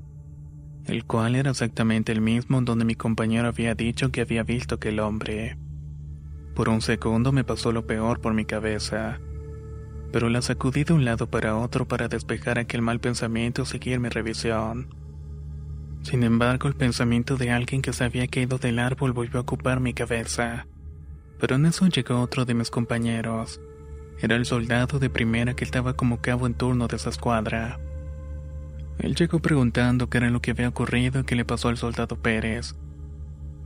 el 0.85 1.05
cual 1.05 1.35
era 1.35 1.51
exactamente 1.51 2.11
el 2.11 2.19
mismo 2.19 2.61
donde 2.61 2.83
mi 2.83 2.95
compañero 2.95 3.47
había 3.47 3.73
dicho 3.73 4.11
que 4.11 4.19
había 4.19 4.43
visto 4.43 4.75
aquel 4.75 4.99
hombre. 4.99 5.57
Por 6.55 6.67
un 6.67 6.81
segundo 6.81 7.31
me 7.31 7.45
pasó 7.45 7.71
lo 7.71 7.87
peor 7.87 8.19
por 8.19 8.33
mi 8.33 8.43
cabeza, 8.43 9.21
pero 10.11 10.27
la 10.27 10.41
sacudí 10.41 10.83
de 10.83 10.91
un 10.91 11.05
lado 11.05 11.29
para 11.29 11.55
otro 11.55 11.87
para 11.87 12.09
despejar 12.09 12.59
aquel 12.59 12.81
mal 12.81 12.99
pensamiento 12.99 13.61
y 13.61 13.65
seguir 13.65 14.01
mi 14.01 14.09
revisión. 14.09 14.93
Sin 16.01 16.23
embargo, 16.23 16.67
el 16.67 16.75
pensamiento 16.75 17.37
de 17.37 17.51
alguien 17.51 17.81
que 17.81 17.93
se 17.93 18.03
había 18.03 18.27
caído 18.27 18.57
del 18.57 18.77
árbol 18.77 19.13
volvió 19.13 19.39
a 19.39 19.43
ocupar 19.43 19.79
mi 19.79 19.93
cabeza. 19.93 20.67
Pero 21.39 21.55
en 21.55 21.65
eso 21.65 21.87
llegó 21.87 22.21
otro 22.21 22.45
de 22.45 22.53
mis 22.53 22.69
compañeros. 22.69 23.61
Era 24.21 24.35
el 24.35 24.45
soldado 24.45 24.99
de 24.99 25.09
primera 25.09 25.55
que 25.55 25.63
estaba 25.63 25.93
como 25.93 26.21
cabo 26.21 26.45
en 26.45 26.53
turno 26.53 26.87
de 26.87 26.97
esa 26.97 27.09
escuadra. 27.09 27.79
Él 28.99 29.15
llegó 29.15 29.39
preguntando 29.39 30.09
qué 30.09 30.17
era 30.17 30.29
lo 30.29 30.41
que 30.41 30.51
había 30.51 30.67
ocurrido 30.67 31.21
y 31.21 31.23
qué 31.23 31.35
le 31.35 31.45
pasó 31.45 31.69
al 31.69 31.77
soldado 31.77 32.17
Pérez. 32.17 32.75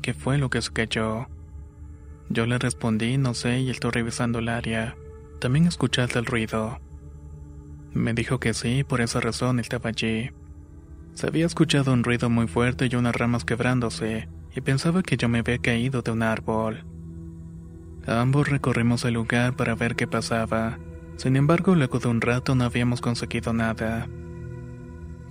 ¿Qué 0.04 0.14
fue 0.14 0.38
lo 0.38 0.52
que 0.52 0.62
se 0.62 0.72
cayó? 0.72 1.28
Yo 2.30 2.46
le 2.46 2.60
respondí, 2.60 3.18
no 3.18 3.34
sé, 3.34 3.62
y 3.62 3.72
estoy 3.72 3.92
revisando 3.92 4.40
el 4.40 4.50
área. 4.50 4.96
¿También 5.40 5.66
escuchaste 5.66 6.20
el 6.20 6.26
ruido? 6.26 6.80
Me 7.94 8.14
dijo 8.14 8.40
que 8.40 8.54
sí, 8.54 8.84
por 8.84 9.02
esa 9.02 9.20
razón 9.20 9.60
estaba 9.60 9.90
allí. 9.90 10.32
Se 11.14 11.28
había 11.28 11.46
escuchado 11.46 11.94
un 11.94 12.04
ruido 12.04 12.30
muy 12.30 12.48
fuerte 12.48 12.88
y 12.92 12.96
unas 12.96 13.16
ramas 13.16 13.46
quebrándose, 13.46 14.30
y 14.56 14.62
pensaba 14.62 15.04
que 15.04 15.18
yo 15.18 15.30
me 15.30 15.40
había 15.40 15.58
caído 15.58 16.02
de 16.02 16.12
un 16.12 16.24
árbol. 16.24 16.86
Ambos 18.06 18.50
recorrimos 18.50 19.06
el 19.06 19.14
lugar 19.14 19.56
para 19.56 19.76
ver 19.76 19.96
qué 19.96 20.08
pasaba. 20.08 20.78
Sin 21.16 21.36
embargo, 21.38 21.76
luego 21.76 22.00
de 22.00 22.10
un 22.10 22.20
rato 22.20 22.54
no 22.54 22.66
habíamos 22.66 23.00
conseguido 23.00 23.54
nada. 23.54 24.08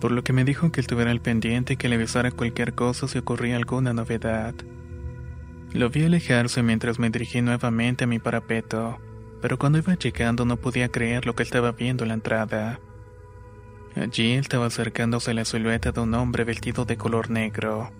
Por 0.01 0.11
lo 0.11 0.25
que 0.25 0.33
me 0.33 0.45
dijo 0.45 0.73
que 0.73 0.81
estuviera 0.81 1.11
al 1.11 1.21
pendiente 1.21 1.75
y 1.75 1.77
que 1.77 1.89
le 1.89 1.97
avisara 1.97 2.31
cualquier 2.31 2.75
cosa 2.75 3.09
si 3.09 3.19
ocurría 3.19 3.57
alguna 3.57 3.93
novedad. 3.93 4.55
Lo 5.73 5.91
vi 5.91 6.05
alejarse 6.05 6.63
mientras 6.63 6.99
me 6.99 7.11
dirigí 7.11 7.43
nuevamente 7.43 8.05
a 8.05 8.07
mi 8.07 8.19
parapeto, 8.19 8.99
pero 9.41 9.59
cuando 9.59 9.79
iba 9.79 9.95
llegando 9.95 10.45
no 10.45 10.57
podía 10.57 10.89
creer 10.89 11.27
lo 11.27 11.35
que 11.35 11.43
estaba 11.43 11.73
viendo 11.73 12.05
en 12.05 12.09
la 12.09 12.15
entrada. 12.15 12.81
Allí 13.95 14.33
estaba 14.33 14.67
acercándose 14.67 15.35
la 15.35 15.45
silueta 15.45 15.93
de 15.93 16.01
un 16.01 16.15
hombre 16.15 16.45
vestido 16.45 16.85
de 16.85 16.97
color 16.97 17.31
negro. 17.31 17.91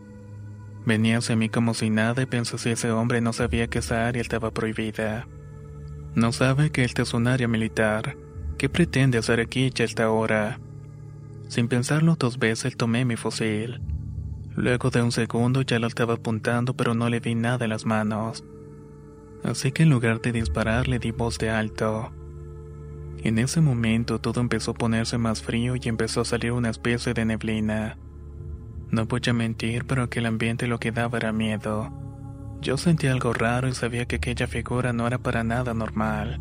Venía 0.85 1.19
hacia 1.19 1.37
mí 1.37 1.49
como 1.49 1.75
si 1.75 1.91
nada 1.91 2.23
y 2.23 2.27
pensé 2.27 2.59
si 2.59 2.71
ese 2.71 2.91
hombre 2.91 3.21
no 3.21 3.33
sabía 3.33 3.69
que 3.69 3.79
esa 3.79 4.07
área 4.07 4.21
estaba 4.21 4.51
prohibida. 4.51 5.29
No 6.15 6.33
sabe 6.33 6.71
que 6.71 6.85
esta 6.85 7.03
es 7.03 7.15
un 7.15 7.29
área 7.29 7.49
militar. 7.49 8.17
¿Qué 8.59 8.69
pretende 8.69 9.19
hacer 9.19 9.41
aquí 9.41 9.71
ya 9.71 9.85
esta 9.85 10.11
hora? 10.11 10.59
Sin 11.49 11.69
pensarlo 11.69 12.17
dos 12.19 12.39
veces 12.39 12.77
tomé 12.77 13.05
mi 13.05 13.17
fusil. 13.17 13.81
Luego 14.55 14.91
de 14.91 15.03
un 15.03 15.13
segundo 15.13 15.63
ya 15.63 15.79
lo 15.79 15.87
estaba 15.87 16.15
apuntando 16.15 16.75
pero 16.75 16.95
no 16.95 17.09
le 17.09 17.21
vi 17.21 17.35
nada 17.35 17.65
en 17.65 17.71
las 17.71 17.87
manos. 17.87 18.45
Así 19.45 19.73
que 19.73 19.85
en 19.85 19.91
lugar 19.91 20.21
de 20.21 20.33
disparar 20.33 20.89
le 20.89 20.99
di 20.99 21.11
voz 21.11 21.39
de 21.39 21.51
alto. 21.51 22.13
En 23.23 23.39
ese 23.39 23.61
momento 23.61 24.21
todo 24.21 24.41
empezó 24.41 24.73
a 24.73 24.75
ponerse 24.75 25.17
más 25.17 25.43
frío 25.43 25.77
y 25.77 25.89
empezó 25.89 26.23
a 26.23 26.25
salir 26.25 26.53
una 26.53 26.71
especie 26.71 27.15
de 27.15 27.25
neblina. 27.25 27.97
No 28.93 29.07
voy 29.07 29.23
a 29.27 29.33
mentir, 29.33 29.87
pero 29.87 30.03
aquel 30.03 30.27
ambiente 30.27 30.67
lo 30.67 30.79
que 30.79 30.93
daba 30.93 31.17
era 31.17 31.33
miedo. 31.33 31.91
Yo 32.61 32.77
sentí 32.77 33.07
algo 33.07 33.33
raro 33.33 33.67
y 33.67 33.73
sabía 33.73 34.05
que 34.05 34.17
aquella 34.17 34.47
figura 34.47 34.93
no 34.93 35.07
era 35.07 35.17
para 35.17 35.43
nada 35.43 35.73
normal. 35.73 36.39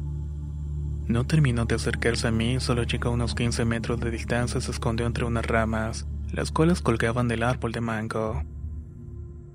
No 1.08 1.26
terminó 1.26 1.64
de 1.64 1.76
acercarse 1.76 2.28
a 2.28 2.32
mí, 2.32 2.60
solo 2.60 2.84
llegó 2.84 3.08
a 3.08 3.14
unos 3.14 3.36
15 3.36 3.64
metros 3.64 4.02
de 4.02 4.12
distancia 4.12 4.58
y 4.58 4.62
se 4.62 4.72
escondió 4.72 5.06
entre 5.06 5.24
unas 5.24 5.46
ramas, 5.46 6.08
las 6.34 6.52
cuales 6.52 6.82
colgaban 6.82 7.30
del 7.30 7.44
árbol 7.44 7.72
de 7.72 7.80
mango. 7.80 8.44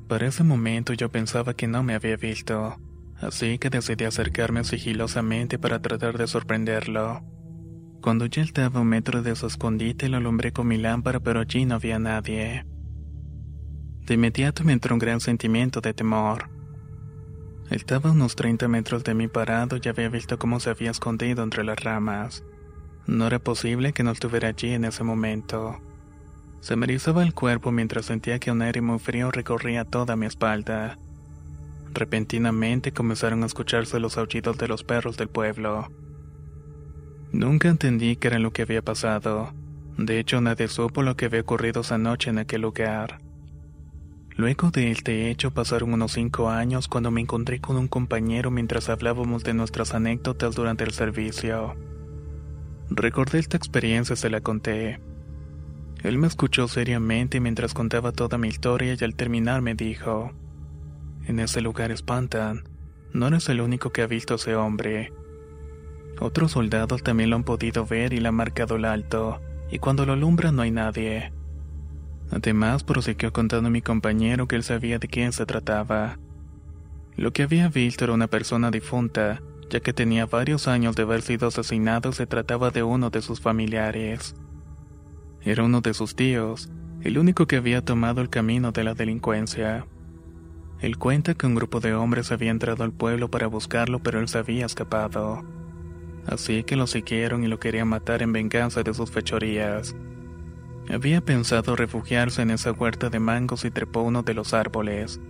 Para 0.08 0.26
ese 0.26 0.42
momento 0.42 0.94
yo 0.94 1.10
pensaba 1.10 1.52
que 1.52 1.66
no 1.66 1.82
me 1.82 1.94
había 1.94 2.16
visto, 2.16 2.78
así 3.20 3.58
que 3.58 3.68
decidí 3.68 4.04
acercarme 4.04 4.64
sigilosamente 4.64 5.58
para 5.58 5.82
tratar 5.82 6.16
de 6.16 6.26
sorprenderlo. 6.26 7.22
Cuando 8.00 8.24
ya 8.24 8.40
estaba 8.40 8.78
a 8.78 8.82
un 8.82 8.88
metro 8.88 9.22
de 9.22 9.36
su 9.36 9.46
escondite 9.46 10.08
lo 10.08 10.16
alumbré 10.16 10.52
con 10.52 10.66
mi 10.66 10.78
lámpara 10.78 11.20
pero 11.20 11.40
allí 11.40 11.66
no 11.66 11.74
había 11.74 11.98
nadie. 11.98 12.64
De 14.06 14.14
inmediato 14.14 14.62
me 14.62 14.72
entró 14.72 14.94
un 14.94 15.00
gran 15.00 15.20
sentimiento 15.20 15.80
de 15.80 15.92
temor. 15.92 16.48
Estaba 17.70 18.10
a 18.10 18.12
unos 18.12 18.36
30 18.36 18.68
metros 18.68 19.02
de 19.02 19.14
mí 19.14 19.26
parado 19.26 19.78
y 19.82 19.88
había 19.88 20.08
visto 20.08 20.38
cómo 20.38 20.60
se 20.60 20.70
había 20.70 20.92
escondido 20.92 21.42
entre 21.42 21.64
las 21.64 21.82
ramas. 21.82 22.44
No 23.08 23.26
era 23.26 23.40
posible 23.40 23.92
que 23.92 24.04
no 24.04 24.12
estuviera 24.12 24.48
allí 24.48 24.72
en 24.72 24.84
ese 24.84 25.02
momento. 25.02 25.80
Se 26.60 26.76
me 26.76 26.86
erizaba 26.86 27.24
el 27.24 27.34
cuerpo 27.34 27.72
mientras 27.72 28.06
sentía 28.06 28.38
que 28.38 28.52
un 28.52 28.62
aire 28.62 28.80
muy 28.80 29.00
frío 29.00 29.32
recorría 29.32 29.84
toda 29.84 30.14
mi 30.14 30.26
espalda. 30.26 30.98
Repentinamente 31.92 32.92
comenzaron 32.92 33.42
a 33.42 33.46
escucharse 33.46 33.98
los 33.98 34.18
aullidos 34.18 34.56
de 34.56 34.68
los 34.68 34.84
perros 34.84 35.16
del 35.16 35.28
pueblo. 35.28 35.90
Nunca 37.32 37.68
entendí 37.68 38.14
qué 38.14 38.28
era 38.28 38.38
lo 38.38 38.52
que 38.52 38.62
había 38.62 38.82
pasado. 38.82 39.52
De 39.98 40.20
hecho, 40.20 40.40
nadie 40.40 40.68
supo 40.68 41.02
lo 41.02 41.16
que 41.16 41.24
había 41.24 41.40
ocurrido 41.40 41.80
esa 41.80 41.98
noche 41.98 42.30
en 42.30 42.38
aquel 42.38 42.62
lugar. 42.62 43.25
Luego 44.36 44.70
de 44.70 44.90
este 44.90 45.30
hecho 45.30 45.50
pasaron 45.50 45.94
unos 45.94 46.12
cinco 46.12 46.50
años 46.50 46.88
cuando 46.88 47.10
me 47.10 47.22
encontré 47.22 47.58
con 47.58 47.78
un 47.78 47.88
compañero 47.88 48.50
mientras 48.50 48.90
hablábamos 48.90 49.44
de 49.44 49.54
nuestras 49.54 49.94
anécdotas 49.94 50.54
durante 50.54 50.84
el 50.84 50.90
servicio. 50.90 51.74
Recordé 52.90 53.38
esta 53.38 53.56
experiencia 53.56 54.12
y 54.12 54.16
se 54.16 54.28
la 54.28 54.42
conté. 54.42 55.00
Él 56.02 56.18
me 56.18 56.26
escuchó 56.26 56.68
seriamente 56.68 57.40
mientras 57.40 57.72
contaba 57.72 58.12
toda 58.12 58.36
mi 58.36 58.48
historia 58.48 58.94
y 58.94 59.02
al 59.02 59.14
terminar 59.14 59.62
me 59.62 59.74
dijo, 59.74 60.32
En 61.26 61.40
ese 61.40 61.62
lugar 61.62 61.90
espantan, 61.90 62.68
no 63.14 63.28
eres 63.28 63.48
el 63.48 63.62
único 63.62 63.90
que 63.90 64.02
ha 64.02 64.06
visto 64.06 64.34
a 64.34 64.36
ese 64.36 64.54
hombre. 64.54 65.14
Otros 66.20 66.52
soldados 66.52 67.02
también 67.02 67.30
lo 67.30 67.36
han 67.36 67.44
podido 67.44 67.86
ver 67.86 68.12
y 68.12 68.20
le 68.20 68.28
han 68.28 68.34
marcado 68.34 68.76
el 68.76 68.84
alto, 68.84 69.40
y 69.70 69.78
cuando 69.78 70.04
lo 70.04 70.12
alumbran 70.12 70.56
no 70.56 70.62
hay 70.62 70.70
nadie. 70.70 71.32
Además, 72.30 72.82
prosiguió 72.84 73.32
contando 73.32 73.68
a 73.68 73.70
mi 73.70 73.82
compañero 73.82 74.48
que 74.48 74.56
él 74.56 74.62
sabía 74.62 74.98
de 74.98 75.08
quién 75.08 75.32
se 75.32 75.46
trataba. 75.46 76.18
Lo 77.16 77.32
que 77.32 77.44
había 77.44 77.68
visto 77.68 78.04
era 78.04 78.12
una 78.12 78.26
persona 78.26 78.70
difunta, 78.70 79.40
ya 79.70 79.80
que 79.80 79.92
tenía 79.92 80.26
varios 80.26 80.68
años 80.68 80.96
de 80.96 81.02
haber 81.02 81.22
sido 81.22 81.48
asesinado 81.48 82.12
se 82.12 82.26
trataba 82.26 82.70
de 82.70 82.82
uno 82.82 83.10
de 83.10 83.22
sus 83.22 83.40
familiares. 83.40 84.34
Era 85.42 85.64
uno 85.64 85.80
de 85.80 85.94
sus 85.94 86.14
tíos, 86.14 86.68
el 87.02 87.18
único 87.18 87.46
que 87.46 87.56
había 87.56 87.84
tomado 87.84 88.20
el 88.20 88.28
camino 88.28 88.72
de 88.72 88.84
la 88.84 88.94
delincuencia. 88.94 89.86
Él 90.80 90.98
cuenta 90.98 91.34
que 91.34 91.46
un 91.46 91.54
grupo 91.54 91.80
de 91.80 91.94
hombres 91.94 92.32
había 92.32 92.50
entrado 92.50 92.84
al 92.84 92.92
pueblo 92.92 93.30
para 93.30 93.46
buscarlo, 93.46 94.02
pero 94.02 94.20
él 94.20 94.28
se 94.28 94.38
había 94.38 94.66
escapado. 94.66 95.44
Así 96.26 96.64
que 96.64 96.76
lo 96.76 96.86
siguieron 96.86 97.44
y 97.44 97.46
lo 97.46 97.58
querían 97.58 97.88
matar 97.88 98.22
en 98.22 98.32
venganza 98.32 98.82
de 98.82 98.92
sus 98.92 99.10
fechorías. 99.10 99.94
Había 100.88 101.20
pensado 101.20 101.74
refugiarse 101.74 102.42
en 102.42 102.50
esa 102.50 102.72
huerta 102.72 103.10
de 103.10 103.18
mangos 103.18 103.64
y 103.64 103.70
trepó 103.70 104.02
uno 104.02 104.22
de 104.22 104.34
los 104.34 104.54
árboles. 104.54 105.20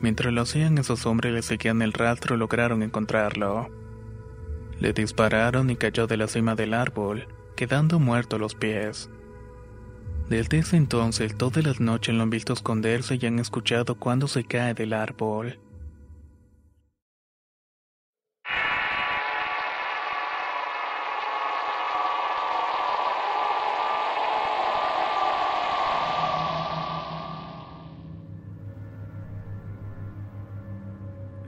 Mientras 0.00 0.32
lo 0.32 0.42
hacían, 0.42 0.78
esos 0.78 1.06
hombres 1.06 1.32
le 1.32 1.42
seguían 1.42 1.82
el 1.82 1.92
rastro 1.92 2.34
y 2.34 2.38
lograron 2.38 2.82
encontrarlo. 2.82 3.68
Le 4.80 4.92
dispararon 4.92 5.70
y 5.70 5.76
cayó 5.76 6.06
de 6.06 6.16
la 6.16 6.26
cima 6.26 6.54
del 6.54 6.74
árbol, 6.74 7.28
quedando 7.54 8.00
muerto 8.00 8.36
a 8.36 8.38
los 8.38 8.54
pies. 8.54 9.10
Desde 10.28 10.58
ese 10.58 10.76
entonces, 10.76 11.36
todas 11.36 11.64
las 11.64 11.80
noches 11.80 12.14
lo 12.14 12.22
han 12.22 12.30
visto 12.30 12.52
esconderse 12.52 13.18
y 13.20 13.26
han 13.26 13.38
escuchado 13.38 13.96
cuando 13.96 14.26
se 14.26 14.44
cae 14.44 14.74
del 14.74 14.94
árbol. 14.94 15.58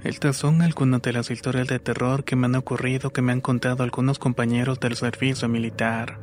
Estas 0.05 0.37
son 0.37 0.63
algunas 0.63 1.01
de 1.03 1.13
las 1.13 1.31
historias 1.31 1.69
de 1.69 1.79
terror 1.79 2.25
que 2.25 2.35
me 2.35 2.47
han 2.47 2.57
ocurrido 2.57 3.13
que 3.13 3.23
me 3.23 3.31
han 3.31 3.41
contado 3.41 3.85
algunos 3.85 4.19
compañeros 4.19 4.81
del 4.81 4.97
servicio 4.97 5.49
militar. 5.49 6.19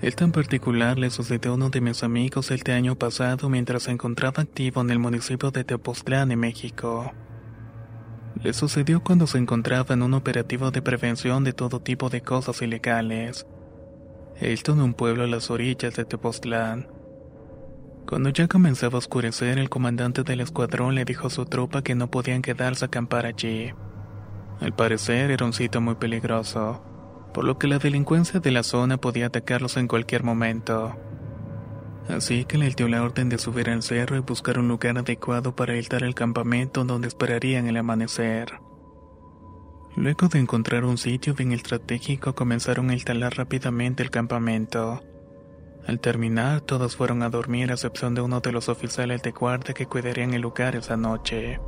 Esta 0.00 0.24
en 0.24 0.30
particular 0.30 0.96
le 0.96 1.10
sucedió 1.10 1.50
a 1.50 1.54
uno 1.54 1.70
de 1.70 1.80
mis 1.80 2.04
amigos 2.04 2.52
este 2.52 2.72
año 2.72 2.94
pasado 2.94 3.48
mientras 3.48 3.84
se 3.84 3.90
encontraba 3.90 4.44
activo 4.44 4.82
en 4.82 4.90
el 4.90 5.00
municipio 5.00 5.50
de 5.50 5.64
Tepoztlán, 5.64 6.30
en 6.30 6.38
México. 6.38 7.12
Le 8.40 8.52
sucedió 8.52 9.02
cuando 9.02 9.26
se 9.26 9.38
encontraba 9.38 9.94
en 9.94 10.02
un 10.02 10.14
operativo 10.14 10.70
de 10.70 10.82
prevención 10.82 11.42
de 11.42 11.54
todo 11.54 11.80
tipo 11.80 12.08
de 12.08 12.20
cosas 12.20 12.62
ilegales. 12.62 13.46
Esto 14.40 14.74
en 14.74 14.80
un 14.80 14.94
pueblo 14.94 15.24
a 15.24 15.26
las 15.26 15.50
orillas 15.50 15.94
de 15.96 16.04
Tepoztlán. 16.04 16.93
Cuando 18.06 18.28
ya 18.28 18.48
comenzaba 18.48 18.96
a 18.96 18.98
oscurecer, 18.98 19.58
el 19.58 19.70
comandante 19.70 20.24
del 20.24 20.40
escuadrón 20.40 20.94
le 20.94 21.04
dijo 21.04 21.28
a 21.28 21.30
su 21.30 21.46
tropa 21.46 21.82
que 21.82 21.94
no 21.94 22.10
podían 22.10 22.42
quedarse 22.42 22.84
a 22.84 22.88
acampar 22.88 23.24
allí. 23.24 23.72
Al 24.60 24.74
parecer 24.74 25.30
era 25.30 25.46
un 25.46 25.54
sitio 25.54 25.80
muy 25.80 25.94
peligroso, 25.94 26.82
por 27.32 27.44
lo 27.44 27.58
que 27.58 27.66
la 27.66 27.78
delincuencia 27.78 28.40
de 28.40 28.50
la 28.50 28.62
zona 28.62 28.98
podía 28.98 29.26
atacarlos 29.26 29.76
en 29.78 29.88
cualquier 29.88 30.22
momento. 30.22 30.94
Así 32.08 32.44
que 32.44 32.58
le 32.58 32.68
dio 32.70 32.88
la 32.88 33.02
orden 33.02 33.30
de 33.30 33.38
subir 33.38 33.70
al 33.70 33.82
cerro 33.82 34.16
y 34.16 34.20
buscar 34.20 34.58
un 34.58 34.68
lugar 34.68 34.98
adecuado 34.98 35.56
para 35.56 35.74
dar 35.88 36.04
el 36.04 36.14
campamento 36.14 36.84
donde 36.84 37.08
esperarían 37.08 37.66
el 37.66 37.78
amanecer. 37.78 38.60
Luego 39.96 40.28
de 40.28 40.40
encontrar 40.40 40.84
un 40.84 40.98
sitio 40.98 41.34
bien 41.34 41.52
estratégico 41.52 42.34
comenzaron 42.34 42.90
a 42.90 42.94
instalar 42.94 43.34
rápidamente 43.36 44.02
el 44.02 44.10
campamento. 44.10 45.00
Al 45.86 46.00
terminar, 46.00 46.62
todos 46.62 46.96
fueron 46.96 47.22
a 47.22 47.28
dormir 47.28 47.70
a 47.70 47.74
excepción 47.74 48.14
de 48.14 48.22
uno 48.22 48.40
de 48.40 48.52
los 48.52 48.70
oficiales 48.70 49.22
de 49.22 49.32
guardia 49.32 49.74
que 49.74 49.86
cuidarían 49.86 50.32
el 50.32 50.40
lugar 50.40 50.76
esa 50.76 50.96
noche. 50.96 51.60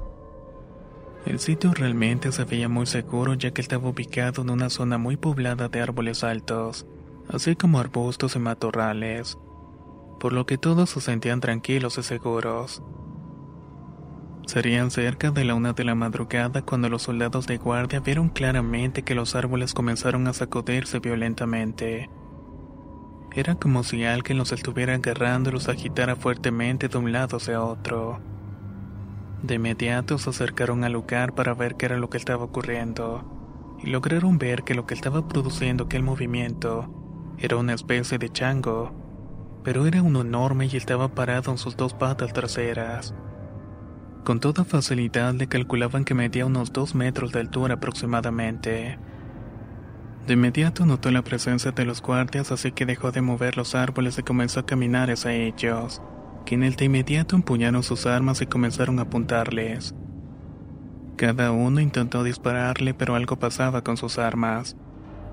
El 1.27 1.39
sitio 1.39 1.75
realmente 1.75 2.33
se 2.33 2.45
veía 2.45 2.69
muy 2.69 2.87
seguro 2.87 3.35
ya 3.35 3.51
que 3.51 3.61
estaba 3.61 3.89
ubicado 3.89 4.43
en 4.43 4.51
una 4.51 4.71
zona 4.71 4.97
muy 4.97 5.17
poblada 5.17 5.69
de 5.69 5.83
árboles 5.83 6.25
altos, 6.25 6.87
así 7.29 7.57
como 7.57 7.79
arbustos 7.79 8.37
y 8.37 8.39
matorrales, 8.39 9.37
por 10.19 10.33
lo 10.33 10.47
que 10.47 10.57
todos 10.57 10.91
se 10.91 11.01
sentían 11.01 11.41
tranquilos 11.41 11.99
y 11.99 12.03
seguros. 12.03 12.83
Serían 14.47 14.91
cerca 14.93 15.31
de 15.33 15.45
la 15.45 15.57
una 15.57 15.73
de 15.73 15.85
la 15.85 15.97
madrugada 15.97 16.63
cuando 16.63 16.89
los 16.89 17.03
soldados 17.03 17.47
de 17.49 17.59
guardia 17.59 18.01
vieron 18.01 18.29
claramente 18.29 19.03
que 19.03 19.17
los 19.17 19.35
árboles 19.35 19.75
comenzaron 19.75 20.27
a 20.29 20.33
sacudirse 20.33 21.01
violentamente. 21.01 22.09
Era 23.37 23.55
como 23.55 23.85
si 23.85 24.03
alguien 24.03 24.39
los 24.39 24.51
estuviera 24.53 24.95
agarrando 24.95 25.51
y 25.51 25.53
los 25.53 25.69
agitara 25.69 26.17
fuertemente 26.17 26.89
de 26.89 26.97
un 26.97 27.13
lado 27.13 27.37
hacia 27.37 27.63
otro. 27.63 28.19
De 29.43 29.57
inmediato 29.57 30.17
se 30.17 30.31
acercaron 30.31 30.85
al 30.85 30.95
lugar 30.95 31.35
para 31.35 31.53
ver 31.53 31.75
qué 31.75 31.85
era 31.85 31.99
lo 31.99 32.09
que 32.09 32.17
estaba 32.17 32.45
ocurriendo, 32.45 33.77
y 33.85 33.91
lograron 33.91 34.39
ver 34.39 34.63
que 34.63 34.75
lo 34.75 34.87
que 34.87 34.95
estaba 34.95 35.29
produciendo 35.29 35.85
aquel 35.85 36.03
movimiento 36.03 36.91
era 37.37 37.59
una 37.59 37.75
especie 37.75 38.17
de 38.17 38.31
chango, 38.31 38.95
pero 39.63 39.85
era 39.85 40.03
uno 40.03 40.23
enorme 40.23 40.71
y 40.73 40.77
estaba 40.79 41.09
parado 41.09 41.51
en 41.51 41.59
sus 41.59 41.77
dos 41.77 41.93
patas 41.93 42.33
traseras. 42.33 43.15
Con 44.25 44.41
toda 44.41 44.65
facilidad 44.65 45.35
le 45.35 45.47
calculaban 45.47 46.07
que 46.07 46.15
medía 46.15 46.47
unos 46.47 46.73
dos 46.73 46.95
metros 46.95 47.33
de 47.33 47.41
altura 47.41 47.75
aproximadamente. 47.75 48.99
De 50.27 50.33
inmediato 50.33 50.85
notó 50.87 51.13
la 51.13 51.23
presencia 51.23 51.71
de 51.71 51.85
los 51.85 52.03
guardias, 52.03 52.51
así 52.51 52.73
que 52.73 52.85
dejó 52.85 53.13
de 53.13 53.21
mover 53.21 53.57
los 53.57 53.77
árboles 53.77 54.19
y 54.19 54.25
comenzó 54.25 54.59
a 54.59 54.67
caminar 54.67 55.09
hacia 55.09 55.33
ellos, 55.33 56.03
quienes 56.45 56.77
de 56.77 56.87
inmediato 56.87 57.37
empuñaron 57.37 57.85
sus 57.85 58.07
armas 58.07 58.43
y 58.43 58.47
comenzaron 58.47 58.99
a 58.99 59.03
apuntarles. 59.03 59.95
Cada 61.15 61.53
uno 61.53 61.81
intentó 61.81 62.25
dispararle, 62.25 62.93
pero 62.93 63.15
algo 63.15 63.39
pasaba 63.39 63.85
con 63.85 63.97
sus 63.97 64.19
armas. 64.19 64.77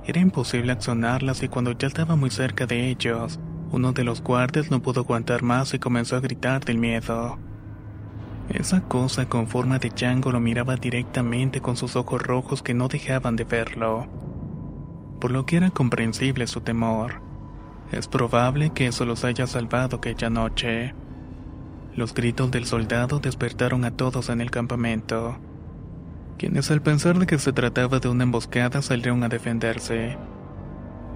Era 0.06 0.22
imposible 0.22 0.72
accionarlas 0.72 1.42
y 1.42 1.48
cuando 1.48 1.72
ya 1.72 1.88
estaba 1.88 2.16
muy 2.16 2.30
cerca 2.30 2.68
de 2.68 2.90
ellos, 2.90 3.40
uno 3.72 3.94
de 3.94 4.04
los 4.04 4.22
guardias 4.22 4.70
no 4.70 4.84
pudo 4.84 5.02
aguantar 5.02 5.42
más 5.42 5.74
y 5.74 5.80
comenzó 5.80 6.18
a 6.18 6.20
gritar 6.20 6.66
del 6.66 6.78
miedo. 6.78 7.40
Esa 8.48 8.82
cosa 8.82 9.28
con 9.28 9.48
forma 9.48 9.80
de 9.80 9.90
chango 9.90 10.32
lo 10.32 10.40
miraba 10.40 10.76
directamente 10.76 11.62
con 11.62 11.78
sus 11.78 11.96
ojos 11.96 12.22
rojos 12.22 12.62
que 12.62 12.76
no 12.76 12.90
dejaban 12.90 13.36
de 13.36 13.44
verlo 13.44 14.08
por 15.24 15.32
lo 15.32 15.46
que 15.46 15.56
era 15.56 15.70
comprensible 15.70 16.48
su 16.48 16.60
temor. 16.60 17.22
Es 17.94 18.10
probable 18.10 18.72
que 18.72 18.88
eso 18.88 19.06
los 19.06 19.24
haya 19.24 19.48
salvado 19.48 19.96
aquella 19.96 20.30
noche. 20.30 20.94
Los 21.96 22.14
gritos 22.14 22.52
del 22.52 22.66
soldado 22.66 23.20
despertaron 23.20 23.86
a 23.86 23.92
todos 23.92 24.28
en 24.28 24.42
el 24.42 24.52
campamento, 24.52 25.38
quienes 26.38 26.70
al 26.72 26.82
pensar 26.82 27.20
de 27.20 27.26
que 27.26 27.40
se 27.40 27.54
trataba 27.54 28.02
de 28.02 28.10
una 28.10 28.26
emboscada 28.26 28.82
salieron 28.82 29.24
a 29.24 29.30
defenderse. 29.30 30.18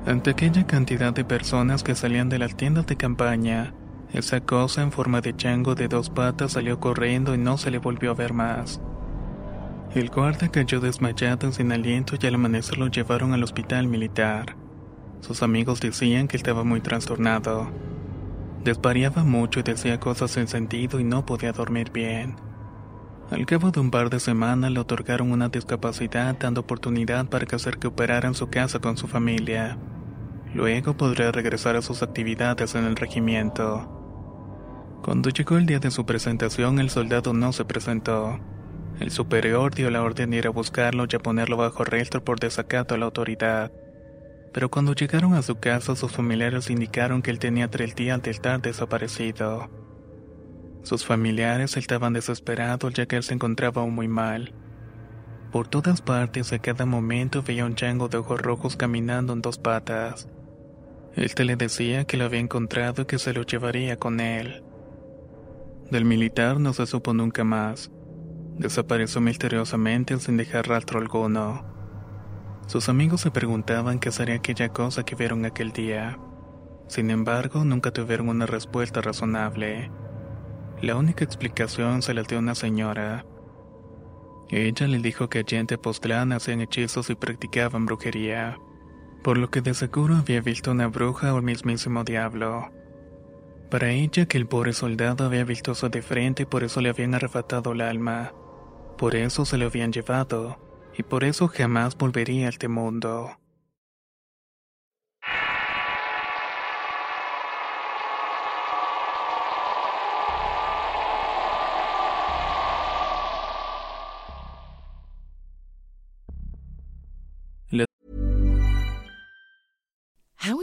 Ante 0.05 0.29
aquella 0.29 0.65
cantidad 0.65 1.11
de 1.11 1.25
personas 1.25 1.83
que 1.83 1.93
salían 1.93 2.29
de 2.29 2.39
las 2.39 2.55
tiendas 2.55 2.87
de 2.87 2.95
campaña, 2.95 3.73
esa 4.13 4.39
cosa 4.39 4.83
en 4.83 4.93
forma 4.93 5.19
de 5.19 5.35
chango 5.35 5.75
de 5.75 5.89
dos 5.89 6.09
patas 6.09 6.53
salió 6.53 6.79
corriendo 6.79 7.35
y 7.35 7.39
no 7.39 7.57
se 7.57 7.71
le 7.71 7.79
volvió 7.79 8.11
a 8.11 8.13
ver 8.13 8.31
más. 8.31 8.79
El 9.97 10.12
guarda 10.12 10.47
cayó 10.49 10.79
desmayado 10.79 11.51
sin 11.51 11.71
aliento 11.71 12.17
y 12.21 12.27
al 12.27 12.36
amanecer 12.36 12.77
lo 12.77 12.86
llevaron 12.86 13.33
al 13.33 13.41
hospital 13.41 13.88
militar. 13.88 14.55
Sus 15.21 15.41
amigos 15.41 15.79
decían 15.79 16.27
que 16.27 16.38
estaba 16.38 16.63
muy 16.63 16.81
trastornado. 16.81 17.71
Desvariaba 18.63 19.23
mucho 19.23 19.60
y 19.60 19.63
decía 19.63 19.99
cosas 19.99 20.29
sin 20.29 20.47
sentido 20.47 20.99
y 20.99 21.03
no 21.03 21.25
podía 21.25 21.51
dormir 21.51 21.91
bien. 21.91 22.36
Al 23.31 23.47
cabo 23.47 23.71
de 23.71 23.79
un 23.79 23.89
par 23.89 24.12
de 24.12 24.19
semanas 24.19 24.69
le 24.69 24.79
otorgaron 24.79 25.31
una 25.31 25.49
discapacidad 25.49 26.38
dando 26.39 26.62
oportunidad 26.62 27.25
para 27.27 27.47
que 27.47 27.57
se 27.57 27.71
recuperara 27.71 28.27
en 28.27 28.36
su 28.36 28.51
casa 28.51 28.77
con 28.77 28.97
su 28.97 29.07
familia. 29.07 29.79
Luego 30.53 30.95
podría 30.95 31.31
regresar 31.31 31.75
a 31.75 31.81
sus 31.81 32.03
actividades 32.03 32.75
en 32.75 32.86
el 32.86 32.97
regimiento. 32.97 33.89
Cuando 35.01 35.31
llegó 35.31 35.57
el 35.57 35.65
día 35.65 35.79
de 35.79 35.89
su 35.89 36.05
presentación 36.05 36.77
el 36.77 36.91
soldado 36.91 37.33
no 37.33 37.51
se 37.51 37.65
presentó. 37.65 38.39
El 38.99 39.12
superior 39.12 39.75
dio 39.75 39.91
la 39.91 40.01
orden 40.01 40.31
de 40.31 40.38
ir 40.38 40.47
a 40.47 40.51
buscarlo 40.51 41.05
y 41.10 41.15
a 41.15 41.19
ponerlo 41.19 41.57
bajo 41.57 41.83
arresto 41.83 42.23
por 42.23 42.39
desacato 42.39 42.95
a 42.95 42.97
la 42.97 43.05
autoridad. 43.05 43.71
Pero 44.53 44.69
cuando 44.69 44.93
llegaron 44.93 45.36
a 45.36 45.43
su 45.43 45.60
casa, 45.60 45.95
sus 45.95 46.12
familiares 46.12 46.69
indicaron 46.71 47.21
que 47.21 47.29
él 47.29 47.38
tenía 47.38 47.69
tres 47.69 47.95
días 47.95 48.21
de 48.23 48.31
estar 48.31 48.60
desaparecido. 48.60 49.69
Sus 50.81 51.05
familiares 51.05 51.77
estaban 51.77 52.13
desesperados 52.13 52.93
ya 52.93 53.05
que 53.05 53.17
él 53.17 53.23
se 53.23 53.36
encontraba 53.36 53.86
muy 53.86 54.07
mal. 54.07 54.53
Por 55.51 55.67
todas 55.67 56.01
partes, 56.01 56.51
a 56.51 56.60
cada 56.60 56.86
momento 56.86 57.43
veía 57.43 57.65
un 57.65 57.75
chango 57.75 58.07
de 58.07 58.17
ojos 58.17 58.41
rojos 58.41 58.77
caminando 58.77 59.33
en 59.33 59.41
dos 59.41 59.60
patas. 59.60 60.27
Este 61.15 61.45
le 61.45 61.55
decía 61.55 62.05
que 62.05 62.17
lo 62.17 62.25
había 62.25 62.39
encontrado 62.39 63.03
y 63.03 63.05
que 63.05 63.19
se 63.19 63.33
lo 63.33 63.43
llevaría 63.43 63.97
con 63.97 64.19
él. 64.19 64.63
Del 65.91 66.05
militar 66.05 66.60
no 66.60 66.73
se 66.73 66.86
supo 66.86 67.13
nunca 67.13 67.43
más. 67.43 67.91
Desapareció 68.57 69.21
misteriosamente 69.21 70.17
sin 70.19 70.37
dejar 70.37 70.67
rastro 70.67 70.99
alguno. 70.99 71.63
Sus 72.65 72.89
amigos 72.89 73.21
se 73.21 73.31
preguntaban 73.31 73.99
qué 73.99 74.11
sería 74.11 74.35
aquella 74.35 74.69
cosa 74.69 75.03
que 75.03 75.15
vieron 75.15 75.45
aquel 75.45 75.71
día. 75.71 76.17
Sin 76.87 77.11
embargo, 77.11 77.63
nunca 77.65 77.91
tuvieron 77.91 78.29
una 78.29 78.47
respuesta 78.47 78.99
razonable. 79.01 79.91
La 80.81 80.95
única 80.95 81.23
explicación 81.23 82.01
se 82.01 82.13
la 82.13 82.23
dio 82.23 82.39
una 82.39 82.55
señora. 82.55 83.25
Ella 84.49 84.87
le 84.87 84.99
dijo 84.99 85.29
que 85.29 85.39
allí 85.39 85.57
en 85.57 85.67
Tepoztlán 85.67 86.31
hacían 86.31 86.61
hechizos 86.61 87.09
y 87.09 87.15
practicaban 87.15 87.85
brujería, 87.85 88.57
por 89.23 89.37
lo 89.37 89.49
que 89.51 89.61
de 89.61 89.73
seguro 89.73 90.15
había 90.15 90.41
visto 90.41 90.71
una 90.71 90.87
bruja 90.87 91.33
o 91.33 91.37
el 91.37 91.43
mismísimo 91.43 92.03
diablo. 92.03 92.71
Para 93.69 93.91
ella 93.91 94.25
que 94.25 94.37
el 94.37 94.47
pobre 94.47 94.73
soldado 94.73 95.25
había 95.25 95.43
visto 95.43 95.73
eso 95.73 95.89
de 95.89 96.01
frente 96.01 96.43
y 96.43 96.45
por 96.45 96.63
eso 96.63 96.79
le 96.81 96.89
habían 96.89 97.13
arrebatado 97.13 97.73
el 97.73 97.81
alma. 97.81 98.33
Por 98.97 99.15
eso 99.15 99.45
se 99.45 99.57
lo 99.57 99.67
habían 99.67 99.93
llevado, 99.93 100.57
y 100.97 101.03
por 101.03 101.23
eso 101.23 101.47
jamás 101.47 101.95
volvería 101.95 102.47
a 102.47 102.49
este 102.49 102.67
mundo. 102.67 103.38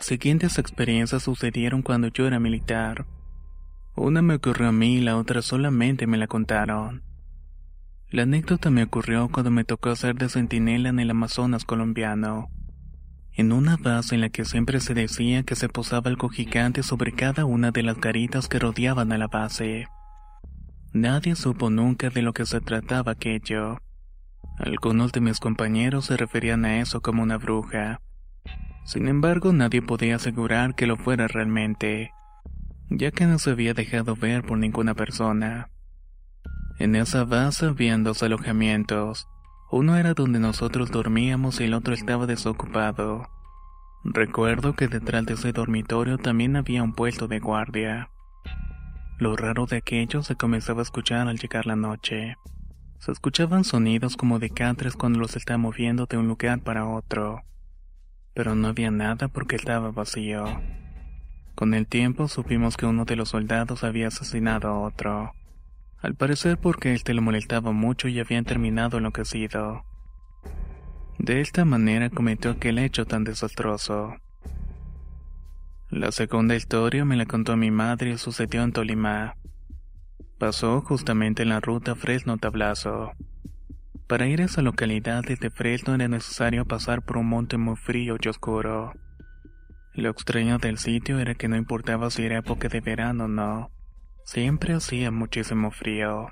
Siguientes 0.00 0.58
experiencias 0.58 1.24
sucedieron 1.24 1.82
cuando 1.82 2.08
yo 2.08 2.26
era 2.26 2.40
militar. 2.40 3.06
Una 3.94 4.22
me 4.22 4.36
ocurrió 4.36 4.68
a 4.68 4.72
mí 4.72 4.96
y 4.96 5.00
la 5.00 5.16
otra 5.16 5.42
solamente 5.42 6.06
me 6.06 6.16
la 6.16 6.26
contaron. 6.26 7.02
La 8.10 8.22
anécdota 8.22 8.70
me 8.70 8.82
ocurrió 8.82 9.28
cuando 9.28 9.50
me 9.50 9.64
tocó 9.64 9.94
ser 9.94 10.16
de 10.16 10.28
centinela 10.28 10.88
en 10.88 10.98
el 11.00 11.10
Amazonas 11.10 11.64
colombiano. 11.64 12.48
En 13.34 13.52
una 13.52 13.76
base 13.76 14.14
en 14.14 14.22
la 14.22 14.30
que 14.30 14.44
siempre 14.44 14.80
se 14.80 14.94
decía 14.94 15.42
que 15.42 15.54
se 15.54 15.68
posaba 15.68 16.10
algo 16.10 16.28
gigante 16.28 16.82
sobre 16.82 17.12
cada 17.12 17.44
una 17.44 17.70
de 17.70 17.82
las 17.82 17.98
caritas 17.98 18.48
que 18.48 18.58
rodeaban 18.58 19.12
a 19.12 19.18
la 19.18 19.28
base. 19.28 19.86
Nadie 20.92 21.36
supo 21.36 21.70
nunca 21.70 22.10
de 22.10 22.22
lo 22.22 22.32
que 22.32 22.46
se 22.46 22.60
trataba 22.60 23.12
aquello. 23.12 23.78
Algunos 24.58 25.12
de 25.12 25.20
mis 25.20 25.38
compañeros 25.38 26.06
se 26.06 26.16
referían 26.16 26.64
a 26.64 26.80
eso 26.80 27.00
como 27.00 27.22
una 27.22 27.36
bruja. 27.36 28.00
Sin 28.90 29.06
embargo, 29.06 29.52
nadie 29.52 29.82
podía 29.82 30.16
asegurar 30.16 30.74
que 30.74 30.88
lo 30.88 30.96
fuera 30.96 31.28
realmente, 31.28 32.10
ya 32.88 33.12
que 33.12 33.24
no 33.24 33.38
se 33.38 33.50
había 33.50 33.72
dejado 33.72 34.16
ver 34.16 34.42
por 34.42 34.58
ninguna 34.58 34.94
persona. 34.94 35.70
En 36.80 36.96
esa 36.96 37.22
base 37.22 37.66
habían 37.66 38.02
dos 38.02 38.24
alojamientos. 38.24 39.28
Uno 39.70 39.96
era 39.96 40.14
donde 40.14 40.40
nosotros 40.40 40.90
dormíamos 40.90 41.60
y 41.60 41.66
el 41.66 41.74
otro 41.74 41.94
estaba 41.94 42.26
desocupado. 42.26 43.28
Recuerdo 44.02 44.74
que 44.74 44.88
detrás 44.88 45.24
de 45.24 45.34
ese 45.34 45.52
dormitorio 45.52 46.18
también 46.18 46.56
había 46.56 46.82
un 46.82 46.92
puesto 46.92 47.28
de 47.28 47.38
guardia. 47.38 48.10
Lo 49.20 49.36
raro 49.36 49.66
de 49.66 49.76
aquello 49.76 50.24
se 50.24 50.34
comenzaba 50.34 50.80
a 50.80 50.82
escuchar 50.82 51.28
al 51.28 51.38
llegar 51.38 51.64
la 51.64 51.76
noche. 51.76 52.34
Se 52.98 53.12
escuchaban 53.12 53.62
sonidos 53.62 54.16
como 54.16 54.40
de 54.40 54.50
catres 54.50 54.96
cuando 54.96 55.20
los 55.20 55.36
estaba 55.36 55.58
moviendo 55.58 56.06
de 56.06 56.16
un 56.16 56.26
lugar 56.26 56.58
para 56.64 56.88
otro. 56.88 57.44
Pero 58.40 58.54
no 58.54 58.68
había 58.68 58.90
nada 58.90 59.28
porque 59.28 59.56
estaba 59.56 59.90
vacío. 59.90 60.46
Con 61.54 61.74
el 61.74 61.86
tiempo 61.86 62.26
supimos 62.26 62.78
que 62.78 62.86
uno 62.86 63.04
de 63.04 63.14
los 63.14 63.28
soldados 63.28 63.84
había 63.84 64.08
asesinado 64.08 64.68
a 64.68 64.80
otro. 64.80 65.34
Al 65.98 66.14
parecer 66.14 66.56
porque 66.56 66.94
este 66.94 67.12
lo 67.12 67.20
molestaba 67.20 67.72
mucho 67.72 68.08
y 68.08 68.18
habían 68.18 68.46
terminado 68.46 68.96
enloquecido. 68.96 69.84
De 71.18 71.42
esta 71.42 71.66
manera 71.66 72.08
cometió 72.08 72.52
aquel 72.52 72.78
hecho 72.78 73.04
tan 73.04 73.24
desastroso. 73.24 74.16
La 75.90 76.10
segunda 76.10 76.56
historia 76.56 77.04
me 77.04 77.16
la 77.16 77.26
contó 77.26 77.58
mi 77.58 77.70
madre 77.70 78.12
y 78.12 78.16
sucedió 78.16 78.62
en 78.62 78.72
Tolima. 78.72 79.36
Pasó 80.38 80.80
justamente 80.80 81.42
en 81.42 81.50
la 81.50 81.60
ruta 81.60 81.94
Fresno-Tablazo. 81.94 83.12
Para 84.10 84.26
ir 84.26 84.42
a 84.42 84.46
esa 84.46 84.60
localidad 84.60 85.22
desde 85.22 85.50
Fresno 85.50 85.94
era 85.94 86.08
necesario 86.08 86.64
pasar 86.64 87.00
por 87.00 87.16
un 87.16 87.28
monte 87.28 87.58
muy 87.58 87.76
frío 87.76 88.16
y 88.20 88.28
oscuro. 88.28 88.92
Lo 89.94 90.10
extraño 90.10 90.58
del 90.58 90.78
sitio 90.78 91.20
era 91.20 91.36
que 91.36 91.46
no 91.46 91.54
importaba 91.54 92.10
si 92.10 92.24
era 92.24 92.38
época 92.38 92.68
de 92.68 92.80
verano 92.80 93.26
o 93.26 93.28
no, 93.28 93.70
siempre 94.24 94.74
hacía 94.74 95.12
muchísimo 95.12 95.70
frío. 95.70 96.26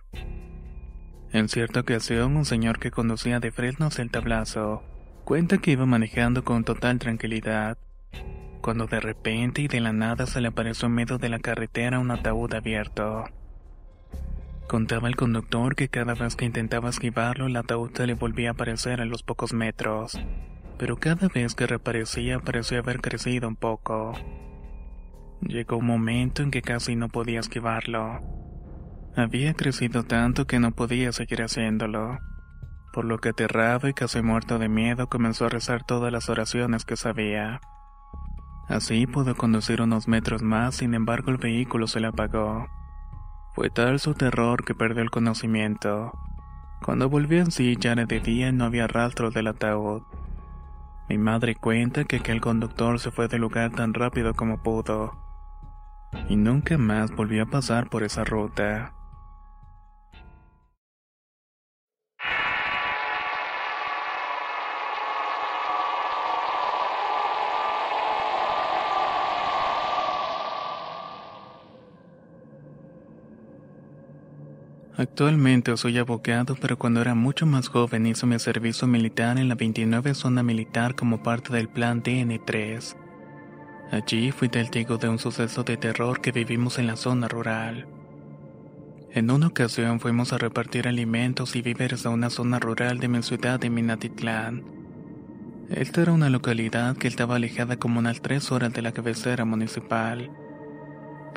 En 1.31 1.49
cierta 1.49 1.79
ocasión, 1.79 2.37
un 2.37 2.45
señor 2.45 2.81
que 2.81 2.91
conducía 2.91 3.39
de 3.39 3.53
Fresno 3.53 3.87
hacia 3.87 4.03
el 4.03 4.11
tablazo 4.11 4.83
cuenta 5.23 5.59
que 5.59 5.71
iba 5.71 5.87
manejando 5.87 6.43
con 6.43 6.65
total 6.65 6.99
tranquilidad, 6.99 7.79
cuando 8.61 8.89
de 8.89 8.99
repente 8.99 9.63
y 9.63 9.69
de 9.69 9.81
la 9.81 9.93
nada 9.93 10.27
se 10.27 10.41
le 10.41 10.49
apareció 10.49 10.87
en 10.87 10.95
medio 10.95 11.19
de 11.19 11.29
la 11.29 11.39
carretera 11.39 12.01
un 12.01 12.11
ataúd 12.11 12.53
abierto. 12.55 13.27
Contaba 14.69 15.09
el 15.09 15.17
conductor 15.17 15.75
que 15.75 15.89
cada 15.89 16.13
vez 16.13 16.37
que 16.37 16.45
intentaba 16.45 16.91
esquivarlo 16.91 17.47
el 17.47 17.57
ataúd 17.57 17.99
le 18.01 18.13
volvía 18.13 18.51
a 18.51 18.53
aparecer 18.53 19.01
a 19.01 19.07
los 19.07 19.23
pocos 19.23 19.55
metros, 19.55 20.21
pero 20.77 20.99
cada 20.99 21.29
vez 21.29 21.55
que 21.55 21.67
reaparecía 21.67 22.39
parecía 22.39 22.81
haber 22.81 23.01
crecido 23.01 23.49
un 23.49 23.57
poco. 23.57 24.13
Llegó 25.41 25.79
un 25.79 25.87
momento 25.87 26.43
en 26.43 26.51
que 26.51 26.61
casi 26.61 26.97
no 26.97 27.09
podía 27.09 27.41
esquivarlo. 27.41 28.21
Había 29.17 29.55
crecido 29.55 30.03
tanto 30.03 30.47
que 30.47 30.61
no 30.61 30.73
podía 30.73 31.13
seguir 31.13 31.41
haciéndolo, 31.41 32.19
por 32.93 33.07
lo 33.07 33.21
que 33.21 33.31
aterrado 33.31 33.89
y 33.89 33.95
casi 33.95 34.21
muerto 34.21 34.59
de 34.59 34.69
miedo 34.69 35.09
comenzó 35.09 35.47
a 35.47 35.49
rezar 35.49 35.87
todas 35.87 36.13
las 36.13 36.29
oraciones 36.29 36.85
que 36.85 36.97
sabía. 36.97 37.63
Así 38.69 39.07
pudo 39.07 39.35
conducir 39.35 39.81
unos 39.81 40.09
metros 40.09 40.43
más, 40.43 40.75
sin 40.75 40.93
embargo 40.93 41.31
el 41.31 41.39
vehículo 41.39 41.87
se 41.87 42.01
le 42.01 42.09
apagó. 42.09 42.67
Fue 43.59 43.71
tal 43.71 43.99
su 43.99 44.15
terror 44.15 44.65
que 44.65 44.77
perdió 44.77 45.03
el 45.03 45.11
conocimiento. 45.11 46.13
Cuando 46.81 47.09
volvió 47.09 47.41
en 47.41 47.51
sí 47.51 47.77
ya 47.77 47.91
era 47.91 48.07
de 48.07 48.21
día 48.21 48.51
y 48.51 48.53
no 48.53 48.65
había 48.65 48.87
rastro 48.87 49.33
del 49.33 49.49
ataúd. 49.49 50.03
Mi 51.09 51.19
madre 51.19 51.57
cuenta 51.57 52.05
que 52.05 52.19
aquel 52.19 52.41
conductor 52.41 53.01
se 53.01 53.11
fue 53.11 53.27
del 53.27 53.41
lugar 53.41 53.73
tan 53.73 53.95
rápido 53.95 54.33
como 54.35 54.63
pudo. 54.63 55.19
Y 56.29 56.37
nunca 56.37 56.79
más 56.79 57.11
volvió 57.11 57.43
a 57.43 57.47
pasar 57.47 57.91
por 57.91 58.05
esa 58.05 58.23
ruta. 58.23 58.95
Actualmente 74.99 75.77
soy 75.77 75.97
abogado, 75.97 76.57
pero 76.61 76.77
cuando 76.77 77.01
era 77.01 77.15
mucho 77.15 77.47
más 77.47 77.69
joven 77.69 78.05
hice 78.05 78.27
mi 78.27 78.37
servicio 78.41 78.89
militar 78.89 79.39
en 79.39 79.49
la 79.49 79.55
29 79.55 80.13
Zona 80.13 80.43
Militar 80.43 80.97
como 80.97 81.23
parte 81.23 81.53
del 81.53 81.69
Plan 81.69 82.03
DN3. 82.03 82.97
Allí 83.93 84.33
fui 84.33 84.49
testigo 84.49 84.99
de 84.99 85.09
un 85.09 85.21
suceso 85.21 85.63
de 85.63 85.77
terror 85.77 86.21
que 86.21 86.33
vivimos 86.33 86.81
en 86.81 86.89
la 86.89 86.97
zona 86.97 87.29
rural. 87.29 87.87
En 89.13 89.31
una 89.31 89.47
ocasión 89.47 90.01
fuimos 90.01 90.33
a 90.33 90.39
repartir 90.39 90.89
alimentos 90.89 91.55
y 91.55 91.63
víveres 91.63 92.05
a 92.05 92.11
una 92.11 92.29
zona 92.29 92.59
rural 92.59 92.99
de 92.99 93.07
mi 93.07 93.23
ciudad 93.23 93.61
de 93.61 93.71
Minatitlán. 93.71 94.65
Esta 95.71 96.03
era 96.03 96.11
una 96.11 96.29
localidad 96.29 96.97
que 96.97 97.07
estaba 97.07 97.37
alejada 97.37 97.77
como 97.77 98.01
unas 98.01 98.21
tres 98.21 98.51
horas 98.51 98.73
de 98.73 98.83
la 98.83 98.91
cabecera 98.91 99.45
municipal. 99.45 100.29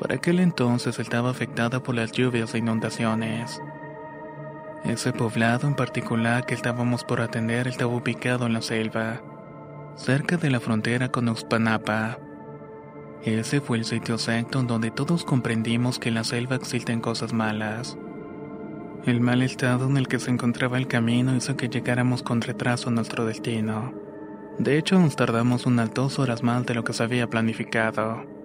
Por 0.02 0.12
aquel 0.12 0.40
entonces 0.40 0.98
estaba 0.98 1.30
afectada 1.30 1.80
por 1.80 1.94
las 1.94 2.10
lluvias 2.10 2.56
e 2.56 2.58
inundaciones. 2.58 3.62
Ese 4.82 5.12
poblado 5.12 5.68
en 5.68 5.76
particular 5.76 6.44
que 6.44 6.54
estábamos 6.54 7.04
por 7.04 7.20
atender 7.20 7.68
estaba 7.68 7.94
ubicado 7.94 8.46
en 8.46 8.52
la 8.52 8.62
selva, 8.62 9.22
cerca 9.94 10.36
de 10.36 10.50
la 10.50 10.58
frontera 10.58 11.12
con 11.12 11.28
Uxpanapa. 11.28 12.18
Ese 13.22 13.60
fue 13.60 13.78
el 13.78 13.84
sitio 13.84 14.16
exacto 14.16 14.58
en 14.58 14.66
donde 14.66 14.90
todos 14.90 15.24
comprendimos 15.24 16.00
que 16.00 16.08
en 16.08 16.16
la 16.16 16.24
selva 16.24 16.56
existen 16.56 17.00
cosas 17.00 17.32
malas. 17.32 17.96
El 19.06 19.20
mal 19.20 19.40
estado 19.40 19.86
en 19.86 19.96
el 19.96 20.08
que 20.08 20.18
se 20.18 20.32
encontraba 20.32 20.78
el 20.78 20.88
camino 20.88 21.36
hizo 21.36 21.56
que 21.56 21.68
llegáramos 21.68 22.24
con 22.24 22.40
retraso 22.40 22.88
a 22.88 22.92
nuestro 22.92 23.24
destino. 23.24 23.94
De 24.58 24.78
hecho, 24.78 24.98
nos 24.98 25.14
tardamos 25.14 25.64
unas 25.64 25.94
dos 25.94 26.18
horas 26.18 26.42
más 26.42 26.66
de 26.66 26.74
lo 26.74 26.82
que 26.82 26.92
se 26.92 27.04
había 27.04 27.30
planificado. 27.30 28.41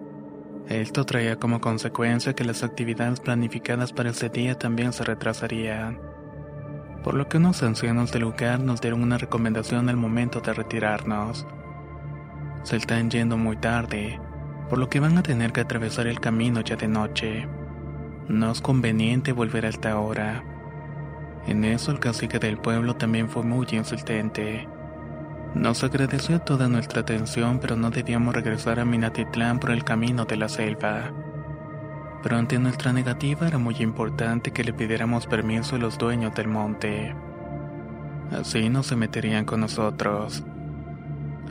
Esto 0.69 1.05
traía 1.05 1.37
como 1.37 1.61
consecuencia 1.61 2.33
que 2.33 2.43
las 2.43 2.61
actividades 2.61 3.21
planificadas 3.21 3.93
para 3.93 4.09
ese 4.09 4.27
día 4.27 4.59
también 4.59 4.91
se 4.91 5.05
retrasarían, 5.05 5.97
por 7.05 7.13
lo 7.13 7.29
que 7.29 7.37
unos 7.37 7.63
ancianos 7.63 8.11
del 8.11 8.23
lugar 8.23 8.59
nos 8.59 8.81
dieron 8.81 9.01
una 9.01 9.17
recomendación 9.17 9.87
al 9.87 9.95
momento 9.95 10.41
de 10.41 10.53
retirarnos. 10.53 11.47
Se 12.63 12.75
están 12.75 13.09
yendo 13.09 13.37
muy 13.37 13.55
tarde, 13.55 14.19
por 14.69 14.77
lo 14.77 14.89
que 14.89 14.99
van 14.99 15.17
a 15.17 15.23
tener 15.23 15.53
que 15.53 15.61
atravesar 15.61 16.05
el 16.05 16.19
camino 16.19 16.59
ya 16.59 16.75
de 16.75 16.89
noche. 16.89 17.47
No 18.27 18.51
es 18.51 18.59
conveniente 18.59 19.31
volver 19.31 19.65
a 19.65 19.69
esta 19.69 19.97
hora. 19.97 20.43
En 21.47 21.63
eso 21.63 21.91
el 21.91 21.99
cacique 21.99 22.39
del 22.39 22.57
pueblo 22.57 22.97
también 22.97 23.29
fue 23.29 23.43
muy 23.43 23.65
insistente. 23.71 24.67
Nos 25.55 25.83
agradeció 25.83 26.39
toda 26.39 26.67
nuestra 26.67 27.01
atención, 27.01 27.59
pero 27.59 27.75
no 27.75 27.89
debíamos 27.89 28.35
regresar 28.35 28.79
a 28.79 28.85
Minatitlán 28.85 29.59
por 29.59 29.71
el 29.71 29.83
camino 29.83 30.25
de 30.25 30.37
la 30.37 30.49
selva. 30.49 31.11
Pero 32.21 32.37
ante 32.37 32.59
nuestra 32.59 32.93
negativa 32.93 33.47
era 33.47 33.57
muy 33.57 33.75
importante 33.77 34.51
que 34.51 34.63
le 34.63 34.73
pidiéramos 34.73 35.25
permiso 35.25 35.75
a 35.75 35.79
los 35.79 35.97
dueños 35.97 36.35
del 36.35 36.47
monte. 36.47 37.15
Así 38.31 38.69
no 38.69 38.83
se 38.83 38.95
meterían 38.95 39.45
con 39.45 39.61
nosotros. 39.61 40.43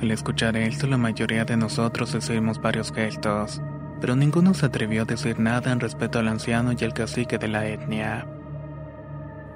Al 0.01 0.11
escuchar 0.11 0.57
esto, 0.57 0.87
la 0.87 0.99
mayoría 0.99 1.45
de 1.45 1.57
nosotros 1.57 2.15
hicimos 2.15 2.61
varios 2.61 2.93
gestos, 2.93 3.63
pero 4.01 4.15
ninguno 4.15 4.53
se 4.53 4.67
atrevió 4.67 5.03
a 5.03 5.07
decir 5.07 5.41
nada 5.41 5.73
en 5.73 5.81
respeto 5.81 6.19
al 6.19 6.29
anciano 6.29 6.73
y 6.79 6.85
al 6.85 6.93
cacique 6.93 7.39
de 7.39 7.49
la 7.49 7.67
etnia. 7.67 8.27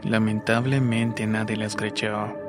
Lamentablemente 0.03 1.27
nadie 1.27 1.59
les 1.59 1.77
creyó 1.77 2.40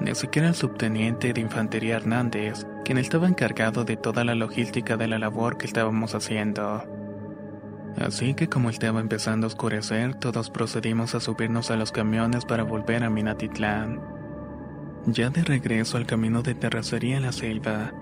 ni 0.00 0.14
siquiera 0.14 0.48
el 0.48 0.54
subteniente 0.54 1.32
de 1.32 1.40
infantería 1.40 1.96
Hernández, 1.96 2.66
quien 2.84 2.98
estaba 2.98 3.26
encargado 3.26 3.84
de 3.84 3.96
toda 3.96 4.24
la 4.24 4.34
logística 4.34 4.96
de 4.96 5.08
la 5.08 5.18
labor 5.18 5.56
que 5.56 5.66
estábamos 5.66 6.14
haciendo. 6.14 6.84
Así 7.98 8.34
que 8.34 8.48
como 8.48 8.68
estaba 8.68 9.00
empezando 9.00 9.46
a 9.46 9.48
oscurecer, 9.48 10.14
todos 10.14 10.50
procedimos 10.50 11.14
a 11.14 11.20
subirnos 11.20 11.70
a 11.70 11.76
los 11.76 11.92
camiones 11.92 12.44
para 12.44 12.62
volver 12.62 13.02
a 13.04 13.10
Minatitlán. 13.10 14.00
Ya 15.06 15.30
de 15.30 15.42
regreso 15.44 15.96
al 15.96 16.06
camino 16.06 16.42
de 16.42 16.54
terracería 16.54 17.16
en 17.16 17.22
la 17.22 17.32
selva, 17.32 17.92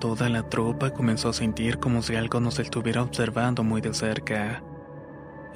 toda 0.00 0.28
la 0.28 0.48
tropa 0.48 0.90
comenzó 0.90 1.28
a 1.28 1.32
sentir 1.32 1.78
como 1.78 2.02
si 2.02 2.16
algo 2.16 2.40
nos 2.40 2.58
estuviera 2.58 3.02
observando 3.02 3.62
muy 3.62 3.80
de 3.80 3.92
cerca. 3.92 4.62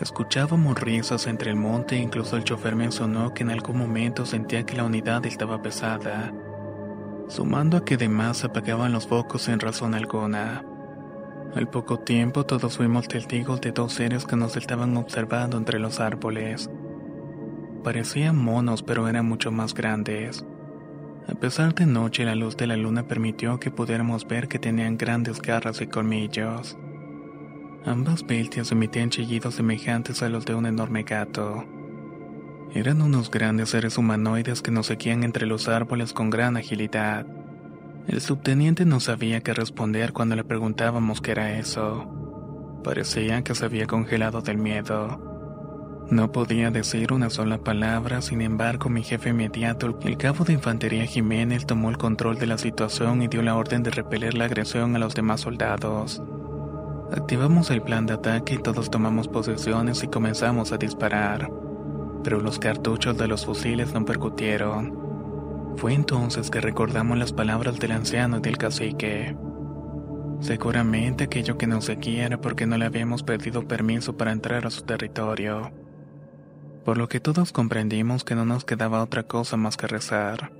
Escuchábamos 0.00 0.78
risas 0.78 1.26
entre 1.26 1.50
el 1.50 1.56
monte 1.56 1.96
e 1.96 2.00
incluso 2.00 2.36
el 2.36 2.44
chofer 2.44 2.76
mencionó 2.76 3.32
que 3.32 3.44
en 3.44 3.50
algún 3.50 3.78
momento 3.78 4.26
sentía 4.26 4.66
que 4.66 4.76
la 4.76 4.84
unidad 4.84 5.24
estaba 5.24 5.62
pesada, 5.62 6.34
sumando 7.28 7.78
a 7.78 7.84
que 7.84 7.94
además 7.94 8.44
apagaban 8.44 8.92
los 8.92 9.06
focos 9.06 9.42
sin 9.42 9.58
razón 9.58 9.94
alguna. 9.94 10.62
Al 11.54 11.68
poco 11.70 11.98
tiempo 12.00 12.44
todos 12.44 12.76
fuimos 12.76 13.08
testigos 13.08 13.62
de 13.62 13.72
dos 13.72 13.94
seres 13.94 14.26
que 14.26 14.36
nos 14.36 14.58
estaban 14.58 14.94
observando 14.98 15.56
entre 15.56 15.78
los 15.78 15.98
árboles. 15.98 16.68
Parecían 17.82 18.36
monos 18.36 18.82
pero 18.82 19.08
eran 19.08 19.26
mucho 19.26 19.50
más 19.50 19.72
grandes. 19.72 20.44
A 21.26 21.34
pesar 21.34 21.74
de 21.74 21.86
noche 21.86 22.26
la 22.26 22.34
luz 22.34 22.58
de 22.58 22.66
la 22.66 22.76
luna 22.76 23.08
permitió 23.08 23.58
que 23.58 23.70
pudiéramos 23.70 24.28
ver 24.28 24.46
que 24.46 24.58
tenían 24.58 24.98
grandes 24.98 25.40
garras 25.40 25.80
y 25.80 25.86
colmillos. 25.86 26.76
Ambas 27.86 28.26
bestias 28.26 28.72
emitían 28.72 29.10
chillidos 29.10 29.54
semejantes 29.54 30.20
a 30.20 30.28
los 30.28 30.44
de 30.44 30.56
un 30.56 30.66
enorme 30.66 31.04
gato. 31.04 31.64
Eran 32.74 33.00
unos 33.00 33.30
grandes 33.30 33.70
seres 33.70 33.96
humanoides 33.96 34.60
que 34.60 34.72
nos 34.72 34.86
seguían 34.86 35.22
entre 35.22 35.46
los 35.46 35.68
árboles 35.68 36.12
con 36.12 36.28
gran 36.28 36.56
agilidad. 36.56 37.26
El 38.08 38.20
subteniente 38.20 38.84
no 38.84 38.98
sabía 38.98 39.40
qué 39.40 39.54
responder 39.54 40.12
cuando 40.12 40.34
le 40.34 40.42
preguntábamos 40.42 41.20
qué 41.20 41.30
era 41.30 41.58
eso. 41.60 42.10
Parecía 42.82 43.42
que 43.42 43.54
se 43.54 43.64
había 43.64 43.86
congelado 43.86 44.40
del 44.40 44.58
miedo. 44.58 45.22
No 46.10 46.32
podía 46.32 46.72
decir 46.72 47.12
una 47.12 47.30
sola 47.30 47.58
palabra, 47.58 48.20
sin 48.20 48.40
embargo 48.40 48.88
mi 48.88 49.04
jefe 49.04 49.28
inmediato, 49.28 49.96
el 50.02 50.16
cabo 50.16 50.44
de 50.44 50.54
infantería 50.54 51.06
Jiménez, 51.06 51.66
tomó 51.66 51.90
el 51.90 51.98
control 51.98 52.36
de 52.36 52.46
la 52.46 52.58
situación 52.58 53.22
y 53.22 53.28
dio 53.28 53.42
la 53.42 53.54
orden 53.54 53.84
de 53.84 53.92
repeler 53.92 54.34
la 54.34 54.46
agresión 54.46 54.96
a 54.96 54.98
los 54.98 55.14
demás 55.14 55.42
soldados. 55.42 56.20
Activamos 57.12 57.70
el 57.70 57.82
plan 57.82 58.04
de 58.04 58.14
ataque 58.14 58.54
y 58.54 58.58
todos 58.58 58.90
tomamos 58.90 59.28
posiciones 59.28 60.02
y 60.02 60.08
comenzamos 60.08 60.72
a 60.72 60.76
disparar, 60.76 61.48
pero 62.24 62.40
los 62.40 62.58
cartuchos 62.58 63.16
de 63.16 63.28
los 63.28 63.46
fusiles 63.46 63.94
no 63.94 64.04
percutieron. 64.04 65.74
Fue 65.76 65.94
entonces 65.94 66.50
que 66.50 66.60
recordamos 66.60 67.16
las 67.16 67.32
palabras 67.32 67.78
del 67.78 67.92
anciano 67.92 68.38
y 68.38 68.40
del 68.40 68.58
cacique. 68.58 69.36
Seguramente 70.40 71.24
aquello 71.24 71.56
que 71.56 71.68
nos 71.68 71.84
seguía 71.84 72.26
era 72.26 72.40
porque 72.40 72.66
no 72.66 72.76
le 72.76 72.86
habíamos 72.86 73.22
pedido 73.22 73.68
permiso 73.68 74.16
para 74.16 74.32
entrar 74.32 74.66
a 74.66 74.70
su 74.70 74.82
territorio, 74.82 75.70
por 76.84 76.98
lo 76.98 77.08
que 77.08 77.20
todos 77.20 77.52
comprendimos 77.52 78.24
que 78.24 78.34
no 78.34 78.44
nos 78.44 78.64
quedaba 78.64 79.02
otra 79.02 79.22
cosa 79.22 79.56
más 79.56 79.76
que 79.76 79.86
rezar. 79.86 80.50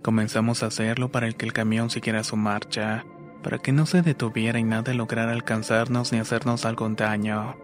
Comenzamos 0.00 0.62
a 0.62 0.66
hacerlo 0.66 1.10
para 1.10 1.30
que 1.32 1.44
el 1.44 1.52
camión 1.52 1.90
siguiera 1.90 2.22
su 2.22 2.36
marcha 2.36 3.04
para 3.42 3.58
que 3.58 3.72
no 3.72 3.86
se 3.86 4.02
detuviera 4.02 4.58
y 4.58 4.64
nada 4.64 4.92
lograra 4.94 5.32
alcanzarnos 5.32 6.12
ni 6.12 6.18
hacernos 6.18 6.64
algún 6.64 6.96
daño. 6.96 7.56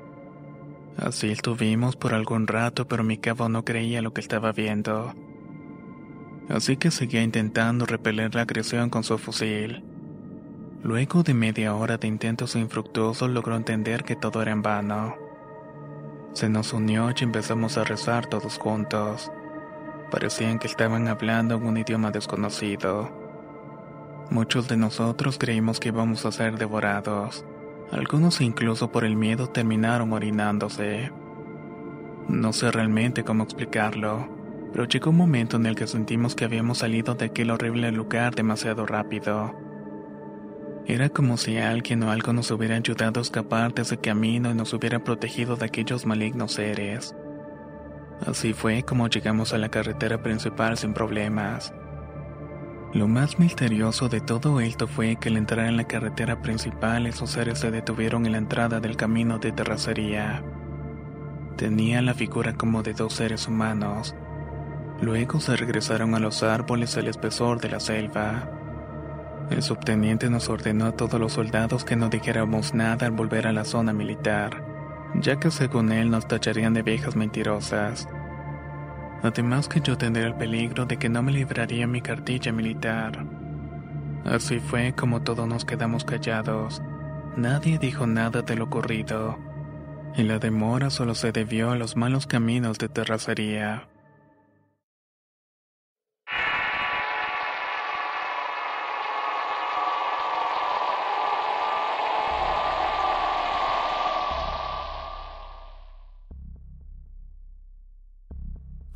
Así 0.96 1.30
estuvimos 1.30 1.96
por 1.96 2.14
algún 2.14 2.46
rato, 2.46 2.88
pero 2.88 3.04
mi 3.04 3.18
cabo 3.18 3.48
no 3.48 3.64
creía 3.64 4.00
lo 4.00 4.14
que 4.14 4.22
estaba 4.22 4.52
viendo. 4.52 5.14
Así 6.48 6.76
que 6.76 6.90
seguía 6.90 7.22
intentando 7.22 7.84
repeler 7.84 8.34
la 8.34 8.42
agresión 8.42 8.88
con 8.88 9.04
su 9.04 9.18
fusil. 9.18 9.84
Luego 10.82 11.22
de 11.22 11.34
media 11.34 11.74
hora 11.74 11.98
de 11.98 12.06
intentos 12.06 12.54
infructuosos 12.56 13.28
logró 13.28 13.56
entender 13.56 14.04
que 14.04 14.16
todo 14.16 14.40
era 14.40 14.52
en 14.52 14.62
vano. 14.62 15.16
Se 16.32 16.48
nos 16.48 16.72
unió 16.72 17.10
y 17.10 17.24
empezamos 17.24 17.76
a 17.76 17.84
rezar 17.84 18.26
todos 18.26 18.58
juntos. 18.58 19.32
Parecían 20.10 20.58
que 20.58 20.68
estaban 20.68 21.08
hablando 21.08 21.56
en 21.56 21.66
un 21.66 21.76
idioma 21.76 22.10
desconocido. 22.10 23.25
Muchos 24.30 24.66
de 24.66 24.76
nosotros 24.76 25.38
creímos 25.38 25.78
que 25.78 25.88
íbamos 25.88 26.26
a 26.26 26.32
ser 26.32 26.58
devorados. 26.58 27.44
Algunos 27.92 28.40
incluso 28.40 28.90
por 28.90 29.04
el 29.04 29.16
miedo 29.16 29.48
terminaron 29.48 30.12
orinándose. 30.12 31.12
No 32.28 32.52
sé 32.52 32.72
realmente 32.72 33.22
cómo 33.22 33.44
explicarlo, 33.44 34.28
pero 34.72 34.84
llegó 34.84 35.10
un 35.10 35.16
momento 35.16 35.56
en 35.56 35.66
el 35.66 35.76
que 35.76 35.86
sentimos 35.86 36.34
que 36.34 36.44
habíamos 36.44 36.78
salido 36.78 37.14
de 37.14 37.26
aquel 37.26 37.52
horrible 37.52 37.92
lugar 37.92 38.34
demasiado 38.34 38.84
rápido. 38.84 39.54
Era 40.86 41.08
como 41.08 41.36
si 41.36 41.56
alguien 41.58 42.02
o 42.02 42.10
algo 42.10 42.32
nos 42.32 42.50
hubiera 42.50 42.76
ayudado 42.76 43.20
a 43.20 43.22
escapar 43.22 43.74
de 43.74 43.82
ese 43.82 43.98
camino 43.98 44.50
y 44.50 44.54
nos 44.54 44.72
hubiera 44.72 45.04
protegido 45.04 45.56
de 45.56 45.66
aquellos 45.66 46.04
malignos 46.04 46.52
seres. 46.52 47.14
Así 48.26 48.52
fue 48.52 48.82
como 48.82 49.08
llegamos 49.08 49.52
a 49.52 49.58
la 49.58 49.68
carretera 49.68 50.22
principal 50.22 50.76
sin 50.76 50.94
problemas. 50.94 51.72
Lo 52.96 53.09
más 53.09 53.38
misterioso 53.38 54.09
de 54.09 54.22
todo 54.22 54.59
esto 54.59 54.87
fue 54.87 55.16
que 55.16 55.28
al 55.28 55.37
entrar 55.37 55.66
en 55.66 55.76
la 55.76 55.85
carretera 55.85 56.40
principal 56.40 57.06
esos 57.06 57.28
seres 57.28 57.59
se 57.59 57.70
detuvieron 57.70 58.24
en 58.24 58.32
la 58.32 58.38
entrada 58.38 58.80
del 58.80 58.96
camino 58.96 59.38
de 59.38 59.52
terracería. 59.52 60.42
Tenían 61.59 62.06
la 62.06 62.14
figura 62.14 62.54
como 62.54 62.82
de 62.82 62.94
dos 62.94 63.12
seres 63.12 63.48
humanos. 63.48 64.14
Luego 65.02 65.40
se 65.40 65.56
regresaron 65.56 66.14
a 66.14 66.18
los 66.20 66.42
árboles 66.42 66.96
al 66.96 67.09
espesor 67.09 67.61
de 67.61 67.68
la 67.68 67.80
selva. 67.80 68.50
El 69.50 69.62
subteniente 69.62 70.30
nos 70.30 70.48
ordenó 70.48 70.87
a 70.87 70.92
todos 70.92 71.20
los 71.20 71.35
soldados 71.35 71.85
que 71.85 71.96
no 71.96 72.09
dijéramos 72.09 72.72
nada 72.72 73.04
al 73.04 73.12
volver 73.12 73.46
a 73.46 73.52
la 73.52 73.66
zona 73.66 73.92
militar, 73.92 74.64
ya 75.16 75.38
que 75.38 75.50
según 75.50 75.92
él 75.92 76.11
nos 76.11 76.26
tacharían 76.28 76.72
de 76.72 76.80
viejas 76.80 77.14
mentirosas. 77.14 78.09
Además 79.22 79.68
que 79.68 79.81
yo 79.81 79.96
tendría 79.96 80.26
el 80.26 80.35
peligro 80.35 80.87
de 80.87 80.98
que 80.98 81.09
no 81.09 81.22
me 81.22 81.33
libraría 81.33 81.87
mi 81.87 82.00
cartilla 82.00 82.52
militar. 82.52 83.24
Así 84.24 84.59
fue 84.59 84.92
como 84.94 85.22
todos 85.22 85.46
nos 85.48 85.64
quedamos 85.64 86.05
callados. 86.05 86.83
Nadie 87.37 87.79
dijo 87.79 88.07
nada 88.07 88.42
de 88.42 88.57
lo 88.57 88.64
ocurrido. 88.64 89.38
Y 90.16 90.22
la 90.22 90.38
demora 90.38 90.90
solo 90.90 91.14
se 91.14 91.33
debió 91.33 91.70
a 91.70 91.76
los 91.76 91.96
malos 91.96 92.26
caminos 92.26 92.79
de 92.79 92.88
terracería. 92.88 93.88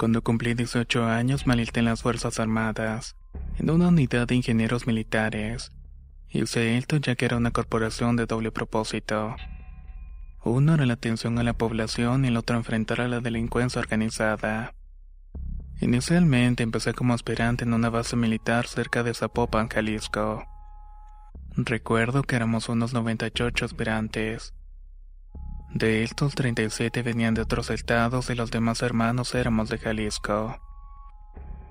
Cuando 0.01 0.23
cumplí 0.23 0.55
18 0.55 1.05
años 1.05 1.47
me 1.47 1.53
alisté 1.53 1.81
en 1.81 1.85
las 1.85 2.01
Fuerzas 2.01 2.41
Armadas, 2.41 3.17
en 3.59 3.69
una 3.69 3.89
unidad 3.89 4.27
de 4.27 4.35
ingenieros 4.35 4.87
militares. 4.87 5.73
Hice 6.31 6.79
esto 6.79 6.97
ya 6.97 7.17
que 7.17 7.27
era 7.27 7.37
una 7.37 7.51
corporación 7.51 8.17
de 8.17 8.25
doble 8.25 8.51
propósito. 8.51 9.37
Uno 10.43 10.73
era 10.73 10.87
la 10.87 10.95
atención 10.95 11.39
a 11.39 11.43
la 11.43 11.53
población 11.53 12.25
y 12.25 12.29
el 12.29 12.39
otro 12.39 12.57
enfrentar 12.57 13.03
a 13.03 13.09
la 13.09 13.21
delincuencia 13.21 13.79
organizada. 13.79 14.73
Inicialmente 15.83 16.63
empecé 16.63 16.95
como 16.95 17.13
aspirante 17.13 17.65
en 17.65 17.75
una 17.75 17.91
base 17.91 18.17
militar 18.17 18.69
cerca 18.69 19.03
de 19.03 19.13
Zapopan, 19.13 19.69
Jalisco. 19.69 20.47
Recuerdo 21.57 22.23
que 22.23 22.37
éramos 22.37 22.71
unos 22.71 22.95
98 22.95 23.67
aspirantes. 23.67 24.55
De 25.75 26.03
estos 26.03 26.35
37 26.35 27.03
venían 27.03 27.35
de 27.35 27.43
otros 27.43 27.71
estados 27.71 28.29
y 28.29 28.35
los 28.35 28.51
demás 28.51 28.83
hermanos 28.83 29.35
éramos 29.35 29.69
de 29.69 29.79
Jalisco. 29.79 30.61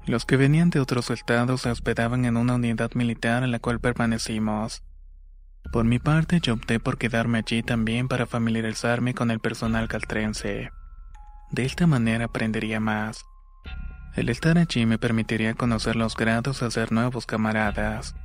Los 0.05 0.25
que 0.25 0.37
venían 0.37 0.69
de 0.69 0.79
otros 0.79 1.09
estados 1.09 1.61
se 1.61 1.69
hospedaban 1.69 2.23
en 2.25 2.37
una 2.37 2.55
unidad 2.55 2.91
militar 2.95 3.43
en 3.43 3.51
la 3.51 3.59
cual 3.59 3.79
permanecimos. 3.79 4.83
Por 5.71 5.83
mi 5.85 5.99
parte, 5.99 6.39
yo 6.41 6.53
opté 6.53 6.79
por 6.79 6.97
quedarme 6.97 7.39
allí 7.39 7.61
también 7.61 8.07
para 8.07 8.25
familiarizarme 8.25 9.13
con 9.13 9.31
el 9.31 9.39
personal 9.39 9.87
caltrense. 9.89 10.71
De 11.51 11.65
esta 11.65 11.85
manera 11.85 12.25
aprendería 12.25 12.79
más. 12.79 13.23
El 14.15 14.29
estar 14.29 14.57
allí 14.57 14.85
me 14.85 14.97
permitiría 14.97 15.53
conocer 15.53 15.95
los 15.95 16.15
grados 16.15 16.61
y 16.61 16.65
hacer 16.65 16.91
nuevos 16.91 17.25
camaradas. 17.25 18.15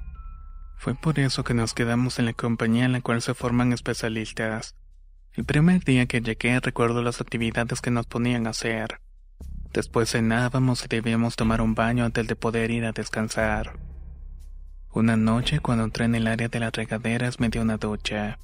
Fue 0.76 0.94
por 0.94 1.18
eso 1.18 1.44
que 1.44 1.54
nos 1.54 1.74
quedamos 1.74 2.18
en 2.18 2.26
la 2.26 2.32
compañía 2.32 2.84
en 2.84 2.92
la 2.92 3.00
cual 3.00 3.20
se 3.20 3.34
forman 3.34 3.72
especialistas. 3.72 4.76
El 5.36 5.44
primer 5.44 5.82
día 5.82 6.06
que 6.06 6.20
llegué 6.20 6.60
recuerdo 6.60 7.02
las 7.02 7.20
actividades 7.20 7.80
que 7.80 7.90
nos 7.90 8.06
ponían 8.06 8.46
a 8.46 8.50
hacer. 8.50 9.00
Después 9.72 10.12
cenábamos 10.12 10.84
y 10.84 10.88
debíamos 10.88 11.34
tomar 11.34 11.60
un 11.60 11.74
baño 11.74 12.04
antes 12.04 12.28
de 12.28 12.36
poder 12.36 12.70
ir 12.70 12.84
a 12.84 12.92
descansar. 12.92 13.76
Una 14.92 15.16
noche 15.16 15.58
cuando 15.58 15.82
entré 15.82 16.04
en 16.04 16.14
el 16.14 16.28
área 16.28 16.46
de 16.46 16.60
las 16.60 16.72
regaderas 16.72 17.40
me 17.40 17.48
dio 17.48 17.62
una 17.62 17.78
ducha. 17.78 18.38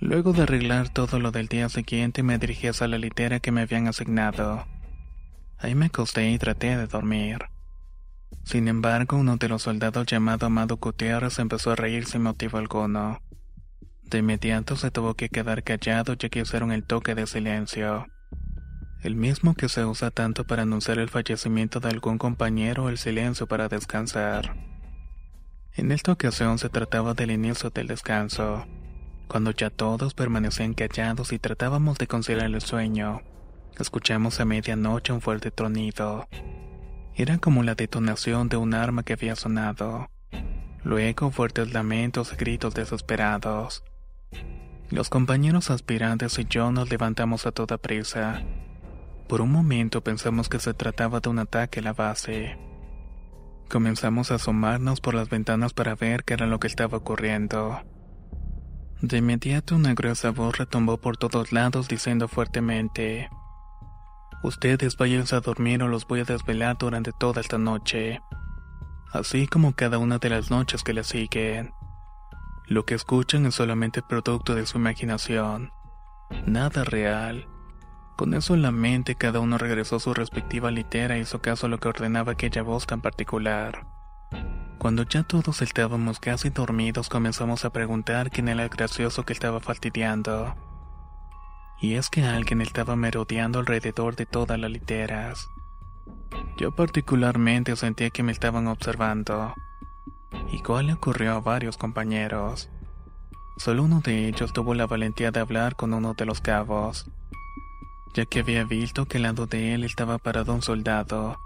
Luego 0.00 0.32
de 0.32 0.42
arreglar 0.42 0.88
todo 0.88 1.20
lo 1.20 1.30
del 1.30 1.46
día 1.46 1.68
siguiente 1.68 2.24
me 2.24 2.38
dirigí 2.38 2.66
hacia 2.66 2.88
la 2.88 2.98
litera 2.98 3.38
que 3.38 3.52
me 3.52 3.60
habían 3.60 3.86
asignado. 3.86 4.66
Ahí 5.58 5.76
me 5.76 5.86
acosté 5.86 6.28
y 6.32 6.38
traté 6.38 6.76
de 6.76 6.88
dormir. 6.88 7.38
Sin 8.42 8.66
embargo, 8.66 9.16
uno 9.16 9.36
de 9.36 9.48
los 9.48 9.62
soldados 9.62 10.06
llamado 10.06 10.46
Amado 10.46 10.76
Gutiérrez 10.78 11.38
empezó 11.38 11.70
a 11.70 11.76
reír 11.76 12.04
sin 12.04 12.22
motivo 12.22 12.58
alguno. 12.58 13.22
De 14.10 14.18
inmediato 14.18 14.76
se 14.76 14.92
tuvo 14.92 15.14
que 15.14 15.28
quedar 15.28 15.64
callado 15.64 16.14
ya 16.14 16.28
que 16.28 16.42
usaron 16.42 16.70
el 16.70 16.84
toque 16.84 17.16
de 17.16 17.26
silencio. 17.26 18.06
El 19.02 19.16
mismo 19.16 19.54
que 19.54 19.68
se 19.68 19.84
usa 19.84 20.10
tanto 20.10 20.46
para 20.46 20.62
anunciar 20.62 20.98
el 20.98 21.08
fallecimiento 21.08 21.80
de 21.80 21.88
algún 21.88 22.16
compañero 22.16 22.84
o 22.84 22.88
el 22.88 22.98
silencio 22.98 23.48
para 23.48 23.68
descansar. 23.68 24.56
En 25.74 25.90
esta 25.92 26.12
ocasión 26.12 26.58
se 26.58 26.68
trataba 26.68 27.14
del 27.14 27.32
inicio 27.32 27.70
del 27.70 27.88
descanso, 27.88 28.66
cuando 29.28 29.50
ya 29.50 29.70
todos 29.70 30.14
permanecían 30.14 30.74
callados 30.74 31.32
y 31.32 31.38
tratábamos 31.38 31.98
de 31.98 32.06
conciliar 32.06 32.46
el 32.46 32.60
sueño. 32.60 33.22
Escuchamos 33.78 34.40
a 34.40 34.44
medianoche 34.44 35.12
un 35.12 35.20
fuerte 35.20 35.50
tronido. 35.50 36.28
Era 37.14 37.38
como 37.38 37.62
la 37.62 37.74
detonación 37.74 38.48
de 38.48 38.56
un 38.56 38.72
arma 38.72 39.02
que 39.02 39.14
había 39.14 39.36
sonado. 39.36 40.08
Luego 40.84 41.30
fuertes 41.32 41.72
lamentos 41.72 42.32
y 42.32 42.36
gritos 42.36 42.72
desesperados. 42.74 43.82
Los 44.90 45.10
compañeros 45.10 45.70
aspirantes 45.70 46.38
y 46.38 46.44
yo 46.44 46.70
nos 46.70 46.90
levantamos 46.90 47.46
a 47.46 47.52
toda 47.52 47.76
prisa. 47.76 48.42
Por 49.28 49.40
un 49.40 49.50
momento 49.50 50.02
pensamos 50.02 50.48
que 50.48 50.60
se 50.60 50.74
trataba 50.74 51.20
de 51.20 51.28
un 51.28 51.40
ataque 51.40 51.80
a 51.80 51.82
la 51.82 51.92
base. 51.92 52.56
Comenzamos 53.68 54.30
a 54.30 54.36
asomarnos 54.36 55.00
por 55.00 55.14
las 55.14 55.28
ventanas 55.28 55.72
para 55.72 55.96
ver 55.96 56.22
qué 56.22 56.34
era 56.34 56.46
lo 56.46 56.60
que 56.60 56.68
estaba 56.68 56.98
ocurriendo. 56.98 57.82
De 59.02 59.18
inmediato 59.18 59.74
una 59.74 59.92
gruesa 59.94 60.30
voz 60.30 60.56
retumbó 60.56 60.98
por 60.98 61.16
todos 61.16 61.52
lados 61.52 61.88
diciendo 61.88 62.28
fuertemente, 62.28 63.28
Ustedes 64.42 64.96
váyanse 64.96 65.34
a 65.34 65.40
dormir 65.40 65.82
o 65.82 65.88
los 65.88 66.06
voy 66.06 66.20
a 66.20 66.24
desvelar 66.24 66.78
durante 66.78 67.10
toda 67.10 67.40
esta 67.40 67.58
noche, 67.58 68.20
así 69.12 69.48
como 69.48 69.74
cada 69.74 69.98
una 69.98 70.18
de 70.18 70.30
las 70.30 70.50
noches 70.50 70.84
que 70.84 70.92
le 70.92 71.02
siguen. 71.02 71.72
Lo 72.68 72.84
que 72.84 72.94
escuchan 72.94 73.46
es 73.46 73.54
solamente 73.54 74.02
producto 74.02 74.56
de 74.56 74.66
su 74.66 74.78
imaginación, 74.78 75.70
nada 76.46 76.82
real. 76.82 77.46
Con 78.16 78.34
eso 78.34 78.54
en 78.54 78.62
la 78.62 78.72
mente, 78.72 79.14
cada 79.14 79.38
uno 79.38 79.56
regresó 79.56 79.96
a 79.96 80.00
su 80.00 80.14
respectiva 80.14 80.72
litera 80.72 81.16
y 81.16 81.20
hizo 81.20 81.40
caso 81.40 81.66
a 81.66 81.68
lo 81.68 81.78
que 81.78 81.86
ordenaba 81.86 82.32
aquella 82.32 82.62
voz 82.62 82.86
tan 82.86 83.02
particular. 83.02 83.86
Cuando 84.78 85.04
ya 85.04 85.22
todos 85.22 85.62
estábamos 85.62 86.18
casi 86.18 86.50
dormidos, 86.50 87.08
comenzamos 87.08 87.64
a 87.64 87.70
preguntar 87.70 88.30
quién 88.30 88.48
era 88.48 88.64
el 88.64 88.68
gracioso 88.68 89.24
que 89.24 89.32
estaba 89.32 89.60
fastidiando. 89.60 90.56
Y 91.80 91.94
es 91.94 92.08
que 92.08 92.24
alguien 92.24 92.62
estaba 92.62 92.96
merodeando 92.96 93.60
alrededor 93.60 94.16
de 94.16 94.26
todas 94.26 94.58
las 94.58 94.70
literas. 94.72 95.46
Yo 96.58 96.74
particularmente 96.74 97.76
sentía 97.76 98.10
que 98.10 98.24
me 98.24 98.32
estaban 98.32 98.66
observando. 98.66 99.54
Igual 100.52 100.86
le 100.86 100.92
ocurrió 100.94 101.32
a 101.34 101.40
varios 101.40 101.76
compañeros. 101.76 102.68
Solo 103.58 103.84
uno 103.84 104.00
de 104.00 104.28
ellos 104.28 104.52
tuvo 104.52 104.74
la 104.74 104.86
valentía 104.86 105.30
de 105.30 105.40
hablar 105.40 105.76
con 105.76 105.94
uno 105.94 106.14
de 106.14 106.26
los 106.26 106.40
cabos, 106.40 107.10
ya 108.14 108.26
que 108.26 108.40
había 108.40 108.64
visto 108.64 109.06
que 109.06 109.16
al 109.16 109.24
lado 109.24 109.46
de 109.46 109.74
él 109.74 109.84
estaba 109.84 110.18
parado 110.18 110.54
un 110.54 110.62
soldado, 110.62 111.38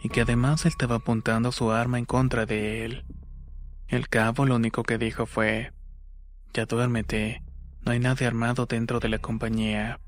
y 0.00 0.08
que 0.08 0.20
además 0.20 0.66
estaba 0.66 0.96
apuntando 0.96 1.50
su 1.50 1.72
arma 1.72 1.98
en 1.98 2.04
contra 2.04 2.46
de 2.46 2.84
él. 2.84 3.04
El 3.88 4.08
cabo 4.08 4.46
lo 4.46 4.56
único 4.56 4.82
que 4.82 4.98
dijo 4.98 5.26
fue, 5.26 5.72
Ya 6.52 6.66
duérmete, 6.66 7.42
no 7.82 7.92
hay 7.92 7.98
nadie 7.98 8.26
armado 8.26 8.66
dentro 8.66 9.00
de 9.00 9.08
la 9.08 9.18
compañía, 9.18 10.00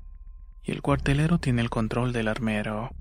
y 0.63 0.71
el 0.71 0.81
cuartelero 0.81 1.39
tiene 1.39 1.61
el 1.61 1.69
control 1.69 2.13
del 2.13 2.27
armero. 2.27 2.91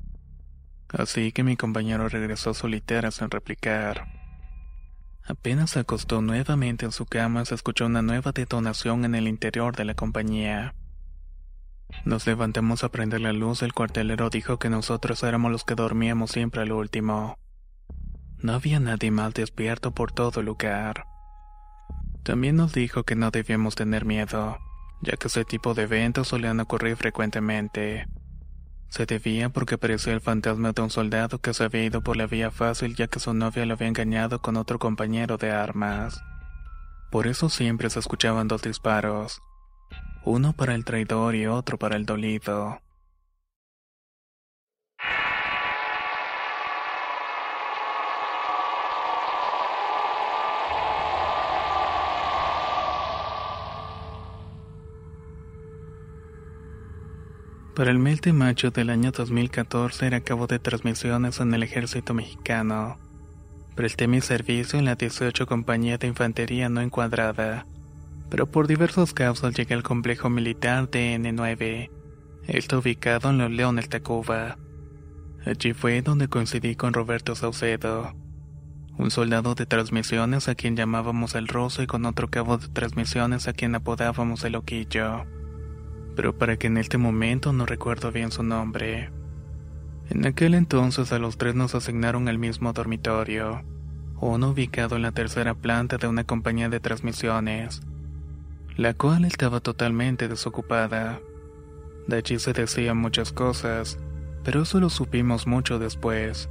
Así 0.89 1.33
que 1.33 1.43
mi 1.43 1.57
compañero 1.57 2.09
regresó 2.09 2.55
solitario 2.55 3.11
sin 3.11 3.31
replicar. 3.31 4.16
Apenas 5.29 5.71
se 5.71 5.81
acostó 5.81 6.23
nuevamente 6.23 6.85
en 6.85 6.93
su 6.93 7.05
cama, 7.05 7.45
se 7.45 7.57
escuchó 7.57 7.87
una 7.87 8.01
nueva 8.01 8.31
detonación 8.31 9.05
en 9.05 9.17
el 9.17 9.27
interior 9.27 9.75
de 9.75 9.85
la 9.85 9.95
compañía. 9.95 10.75
Nos 12.05 12.27
levantamos 12.27 12.85
a 12.85 12.91
prender 12.91 13.21
la 13.21 13.33
luz, 13.33 13.63
el 13.63 13.73
cuartelero 13.73 14.31
dijo 14.31 14.59
que 14.59 14.71
nosotros 14.71 15.23
éramos 15.25 15.51
los 15.51 15.65
que 15.65 15.75
dormíamos 15.75 16.31
siempre 16.31 16.63
al 16.63 16.71
último. 16.71 17.39
No 18.39 18.53
había 18.53 18.79
nadie 18.79 19.11
más 19.11 19.35
despierto 19.35 19.93
por 19.93 20.13
todo 20.13 20.41
el 20.41 20.47
lugar. 20.47 21.07
También 22.23 22.57
nos 22.57 22.73
dijo 22.73 23.03
que 23.03 23.17
no 23.17 23.31
debíamos 23.33 23.75
tener 23.75 24.05
miedo, 24.05 24.59
ya 25.01 25.17
que 25.17 25.27
ese 25.27 25.45
tipo 25.45 25.75
de 25.75 25.85
eventos 25.85 26.29
solían 26.29 26.61
ocurrir 26.61 26.97
frecuentemente. 26.97 28.07
Se 28.89 29.07
debía 29.07 29.49
porque 29.49 29.79
parecía 29.79 30.13
el 30.13 30.21
fantasma 30.21 30.73
de 30.73 30.83
un 30.83 30.91
soldado 30.91 31.39
que 31.39 31.53
se 31.53 31.65
había 31.65 31.85
ido 31.85 32.03
por 32.03 32.17
la 32.17 32.27
vía 32.27 32.51
fácil 32.51 32.95
ya 32.95 33.09
que 33.09 33.21
su 33.21 33.35
novia 33.35 33.67
lo 33.67 33.75
había 33.75 33.89
engañado 33.89 34.41
con 34.41 34.57
otro 34.57 34.79
compañero 34.79 35.37
de 35.37 35.51
armas. 35.51 36.23
Por 37.11 37.27
eso 37.27 37.49
siempre 37.49 37.91
se 37.91 37.99
escuchaban 37.99 38.49
dos 38.49 38.63
disparos, 38.63 39.43
uno 40.25 40.53
para 40.53 40.75
el 40.75 40.85
traidor 40.85 41.35
y 41.35 41.47
otro 41.47 41.79
para 41.79 41.97
el 41.97 42.07
dolido. 42.07 42.81
Para 57.77 57.91
el 57.91 57.99
mes 57.99 58.23
de 58.23 58.33
mayo 58.33 58.71
del 58.71 58.89
año 58.89 59.13
2014 59.13 60.07
era 60.07 60.23
cabo 60.23 60.47
de 60.47 60.59
transmisiones 60.59 61.41
en 61.41 61.53
el 61.53 61.63
ejército 61.63 62.15
mexicano. 62.15 62.99
Presté 63.75 64.09
mi 64.09 64.23
servicio 64.23 64.79
en 64.79 64.87
la 64.87 64.95
18 64.95 65.47
Compañía 65.47 65.99
de 65.99 66.07
Infantería 66.07 66.71
No 66.71 66.81
Encuadrada, 66.81 67.67
pero 68.31 68.51
por 68.51 68.67
diversas 68.67 69.13
causas 69.13 69.53
llegué 69.53 69.75
al 69.75 69.83
complejo 69.83 70.31
militar 70.31 70.89
de 70.89 71.17
N9. 71.17 71.91
Está 72.47 72.79
ubicado 72.79 73.29
en 73.29 73.37
Los 73.37 73.51
Leones, 73.51 73.91
Tacuba. 73.91 74.57
Allí 75.45 75.75
fue 75.75 76.01
donde 76.01 76.29
coincidí 76.29 76.77
con 76.77 76.95
Roberto 76.95 77.35
Saucedo, 77.35 78.15
un 78.97 79.11
soldado 79.11 79.55
de 79.55 79.67
transmisiones 79.67 80.49
a 80.49 80.55
quien 80.55 80.77
llamábamos 80.77 81.35
el 81.35 81.47
Rosso 81.47 81.83
y 81.83 81.87
con 81.87 82.07
otro 82.07 82.31
cabo 82.31 82.57
de 82.57 82.69
transmisiones 82.69 83.49
a 83.49 83.53
quien 83.53 83.75
apodábamos 83.75 84.45
el 84.45 84.55
Oquillo. 84.55 85.27
Pero 86.17 86.37
para 86.37 86.57
que 86.57 86.67
en 86.67 86.79
este 86.79 86.99
momento 86.99 87.53
no 87.53 87.67
recuerdo 87.67 88.11
bien 88.11 88.33
su 88.33 88.43
nombre. 88.43 89.11
En 90.11 90.27
aquel 90.27 90.55
entonces 90.55 91.13
a 91.13 91.19
los 91.19 91.37
tres 91.37 91.55
nos 91.55 91.75
asignaron 91.75 92.29
el 92.29 92.39
mismo 92.39 92.73
dormitorio, 92.73 93.63
uno 94.21 94.51
ubicado 94.51 94.97
en 94.97 95.03
la 95.03 95.13
tercera 95.13 95.55
planta 95.55 95.99
de 95.99 96.09
una 96.09 96.25
compañía 96.25 96.69
de 96.69 96.81
transmisiones, 96.81 97.83
la 98.77 98.95
cual 98.95 99.25
estaba 99.25 99.61
totalmente 99.61 100.29
desocupada. 100.29 101.21
De 102.07 102.17
allí 102.17 102.39
se 102.39 102.53
decían 102.53 102.97
muchas 102.97 103.33
cosas, 103.33 103.99
pero 104.45 104.63
eso 104.63 104.81
lo 104.81 104.91
supimos 104.91 105.47
mucho 105.47 105.79
después. 105.79 106.49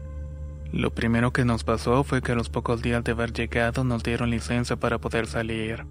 Lo 0.73 0.93
primero 0.93 1.31
que 1.31 1.45
nos 1.45 1.63
pasó 1.63 2.03
fue 2.03 2.21
que 2.21 2.33
a 2.33 2.35
los 2.35 2.49
pocos 2.49 2.81
días 2.81 3.03
de 3.03 3.13
haber 3.13 3.31
llegado 3.31 3.85
nos 3.85 4.03
dieron 4.03 4.29
licencia 4.29 4.75
para 4.75 4.97
poder 4.97 5.27
salir. 5.27 5.85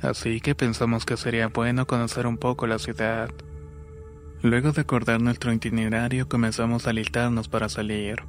Así 0.00 0.40
que 0.40 0.54
pensamos 0.54 1.06
que 1.06 1.16
sería 1.16 1.48
bueno 1.48 1.86
conocer 1.86 2.26
un 2.26 2.36
poco 2.36 2.66
la 2.66 2.78
ciudad. 2.78 3.30
Luego 4.42 4.72
de 4.72 4.82
acordar 4.82 5.20
nuestro 5.22 5.52
itinerario 5.52 6.28
comenzamos 6.28 6.86
a 6.86 6.90
alistarnos 6.90 7.48
para 7.48 7.68
salir. 7.68 8.24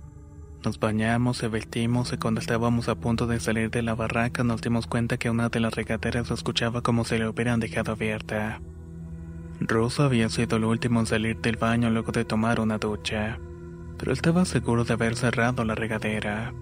Nos 0.63 0.79
bañamos, 0.79 1.37
se 1.37 1.47
vestimos 1.47 2.13
y 2.13 2.17
cuando 2.17 2.39
estábamos 2.39 2.89
a 2.89 2.95
punto 2.95 3.27
de 3.27 3.39
salir 3.39 3.69
de 3.69 3.81
la 3.81 3.93
barraca 3.93 4.43
nos 4.43 4.61
dimos 4.61 4.87
cuenta 4.87 5.17
que 5.17 5.29
una 5.29 5.49
de 5.49 5.59
las 5.59 5.75
regaderas 5.75 6.27
se 6.27 6.33
escuchaba 6.33 6.81
como 6.81 7.05
si 7.05 7.17
la 7.17 7.29
hubieran 7.29 7.59
dejado 7.59 7.91
abierta. 7.91 8.61
Rosa 9.59 10.05
había 10.05 10.29
sido 10.29 10.57
el 10.57 10.63
último 10.63 11.01
en 11.01 11.05
salir 11.05 11.37
del 11.39 11.57
baño 11.57 11.89
luego 11.89 12.11
de 12.11 12.25
tomar 12.25 12.59
una 12.59 12.77
ducha, 12.77 13.39
pero 13.97 14.11
estaba 14.11 14.45
seguro 14.45 14.85
de 14.85 14.93
haber 14.93 15.15
cerrado 15.15 15.63
la 15.65 15.75
regadera. 15.75 16.53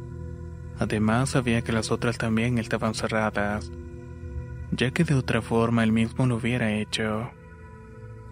Además 0.79 1.29
sabía 1.29 1.61
que 1.61 1.71
las 1.71 1.91
otras 1.91 2.17
también 2.17 2.57
estaban 2.57 2.93
cerradas, 2.93 3.71
ya 4.75 4.91
que 4.91 5.03
de 5.03 5.15
otra 5.15 5.41
forma 5.41 5.83
él 5.83 5.91
mismo 5.91 6.25
lo 6.25 6.35
hubiera 6.37 6.71
hecho. 6.71 7.31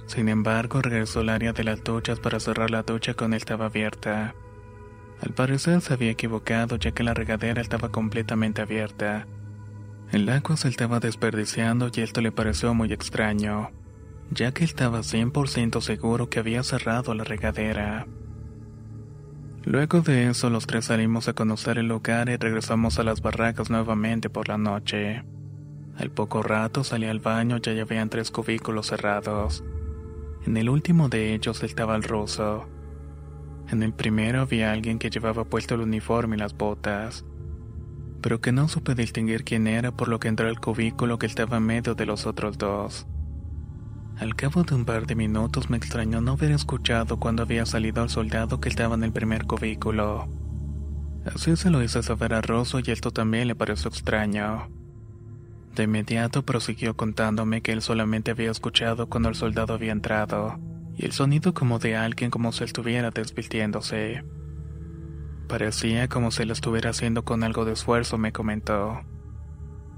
Sin 0.05 0.29
embargo, 0.29 0.81
regresó 0.81 1.21
al 1.21 1.29
área 1.29 1.53
de 1.53 1.63
las 1.63 1.83
duchas 1.83 2.19
para 2.19 2.39
cerrar 2.39 2.69
la 2.69 2.83
ducha 2.83 3.13
cuando 3.13 3.37
estaba 3.37 3.65
abierta. 3.65 4.35
Al 5.21 5.33
parecer 5.33 5.81
se 5.81 5.93
había 5.93 6.11
equivocado 6.11 6.75
ya 6.77 6.91
que 6.91 7.03
la 7.03 7.13
regadera 7.13 7.61
estaba 7.61 7.89
completamente 7.89 8.61
abierta. 8.61 9.27
El 10.11 10.27
agua 10.29 10.57
se 10.57 10.67
estaba 10.67 10.99
desperdiciando 10.99 11.89
y 11.93 12.01
esto 12.01 12.21
le 12.21 12.31
pareció 12.31 12.73
muy 12.73 12.91
extraño 12.91 13.71
ya 14.31 14.53
que 14.53 14.63
estaba 14.63 14.99
100% 14.99 15.81
seguro 15.81 16.29
que 16.29 16.39
había 16.39 16.63
cerrado 16.63 17.13
la 17.13 17.23
regadera. 17.23 18.07
Luego 19.63 20.01
de 20.01 20.29
eso 20.29 20.49
los 20.49 20.65
tres 20.65 20.85
salimos 20.85 21.27
a 21.27 21.33
conocer 21.33 21.77
el 21.77 21.87
lugar 21.87 22.29
y 22.29 22.37
regresamos 22.37 22.97
a 22.97 23.03
las 23.03 23.21
barracas 23.21 23.69
nuevamente 23.69 24.29
por 24.29 24.47
la 24.47 24.57
noche. 24.57 25.23
Al 26.01 26.09
poco 26.09 26.41
rato 26.41 26.83
salí 26.83 27.05
al 27.05 27.19
baño 27.19 27.57
y 27.57 27.61
ya 27.61 27.79
habían 27.79 28.09
tres 28.09 28.31
cubículos 28.31 28.87
cerrados. 28.87 29.63
En 30.47 30.57
el 30.57 30.67
último 30.67 31.09
de 31.09 31.35
ellos 31.35 31.61
estaba 31.61 31.95
el 31.95 32.01
ruso. 32.01 32.65
En 33.69 33.83
el 33.83 33.93
primero 33.93 34.41
había 34.41 34.71
alguien 34.71 34.97
que 34.97 35.11
llevaba 35.11 35.45
puesto 35.45 35.75
el 35.75 35.81
uniforme 35.81 36.37
y 36.37 36.39
las 36.39 36.57
botas, 36.57 37.23
pero 38.19 38.41
que 38.41 38.51
no 38.51 38.67
supe 38.67 38.95
distinguir 38.95 39.43
quién 39.43 39.67
era 39.67 39.91
por 39.91 40.07
lo 40.07 40.19
que 40.19 40.27
entró 40.27 40.47
al 40.47 40.59
cubículo 40.59 41.19
que 41.19 41.27
estaba 41.27 41.57
en 41.57 41.67
medio 41.67 41.93
de 41.93 42.07
los 42.07 42.25
otros 42.25 42.57
dos. 42.57 43.05
Al 44.17 44.35
cabo 44.35 44.63
de 44.63 44.73
un 44.73 44.85
par 44.85 45.05
de 45.05 45.13
minutos 45.13 45.69
me 45.69 45.77
extrañó 45.77 46.19
no 46.19 46.31
haber 46.31 46.51
escuchado 46.51 47.19
cuando 47.19 47.43
había 47.43 47.67
salido 47.67 48.01
al 48.01 48.09
soldado 48.09 48.59
que 48.59 48.69
estaba 48.69 48.95
en 48.95 49.03
el 49.03 49.11
primer 49.11 49.45
cubículo. 49.45 50.27
Así 51.31 51.55
se 51.55 51.69
lo 51.69 51.83
hice 51.83 52.01
saber 52.01 52.33
a 52.33 52.41
Rosso 52.41 52.79
y 52.79 52.89
esto 52.89 53.11
también 53.11 53.47
le 53.47 53.53
pareció 53.53 53.89
extraño. 53.89 54.80
De 55.75 55.83
inmediato 55.83 56.43
prosiguió 56.43 56.95
contándome 56.95 57.61
que 57.61 57.71
él 57.71 57.81
solamente 57.81 58.31
había 58.31 58.51
escuchado 58.51 59.07
cuando 59.07 59.29
el 59.29 59.35
soldado 59.35 59.73
había 59.73 59.93
entrado, 59.93 60.59
y 60.97 61.05
el 61.05 61.13
sonido 61.13 61.53
como 61.53 61.79
de 61.79 61.95
alguien 61.95 62.29
como 62.29 62.51
si 62.51 62.63
estuviera 62.65 63.11
desvistiéndose. 63.11 64.23
Parecía 65.47 66.07
como 66.07 66.31
si 66.31 66.45
lo 66.45 66.53
estuviera 66.53 66.89
haciendo 66.89 67.23
con 67.23 67.43
algo 67.43 67.65
de 67.65 67.73
esfuerzo, 67.73 68.17
me 68.17 68.31
comentó. 68.31 69.01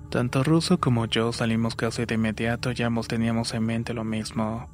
Tanto 0.10 0.44
Russo 0.44 0.80
como 0.80 1.08
yo 1.08 1.32
salimos 1.34 1.76
casi 1.76 2.06
de 2.06 2.16
inmediato 2.16 2.72
y 2.72 2.84
ambos 2.84 3.08
teníamos 3.08 3.54
en 3.56 3.64
mente 3.64 3.96
lo 3.96 4.04
mismo. 4.04 4.70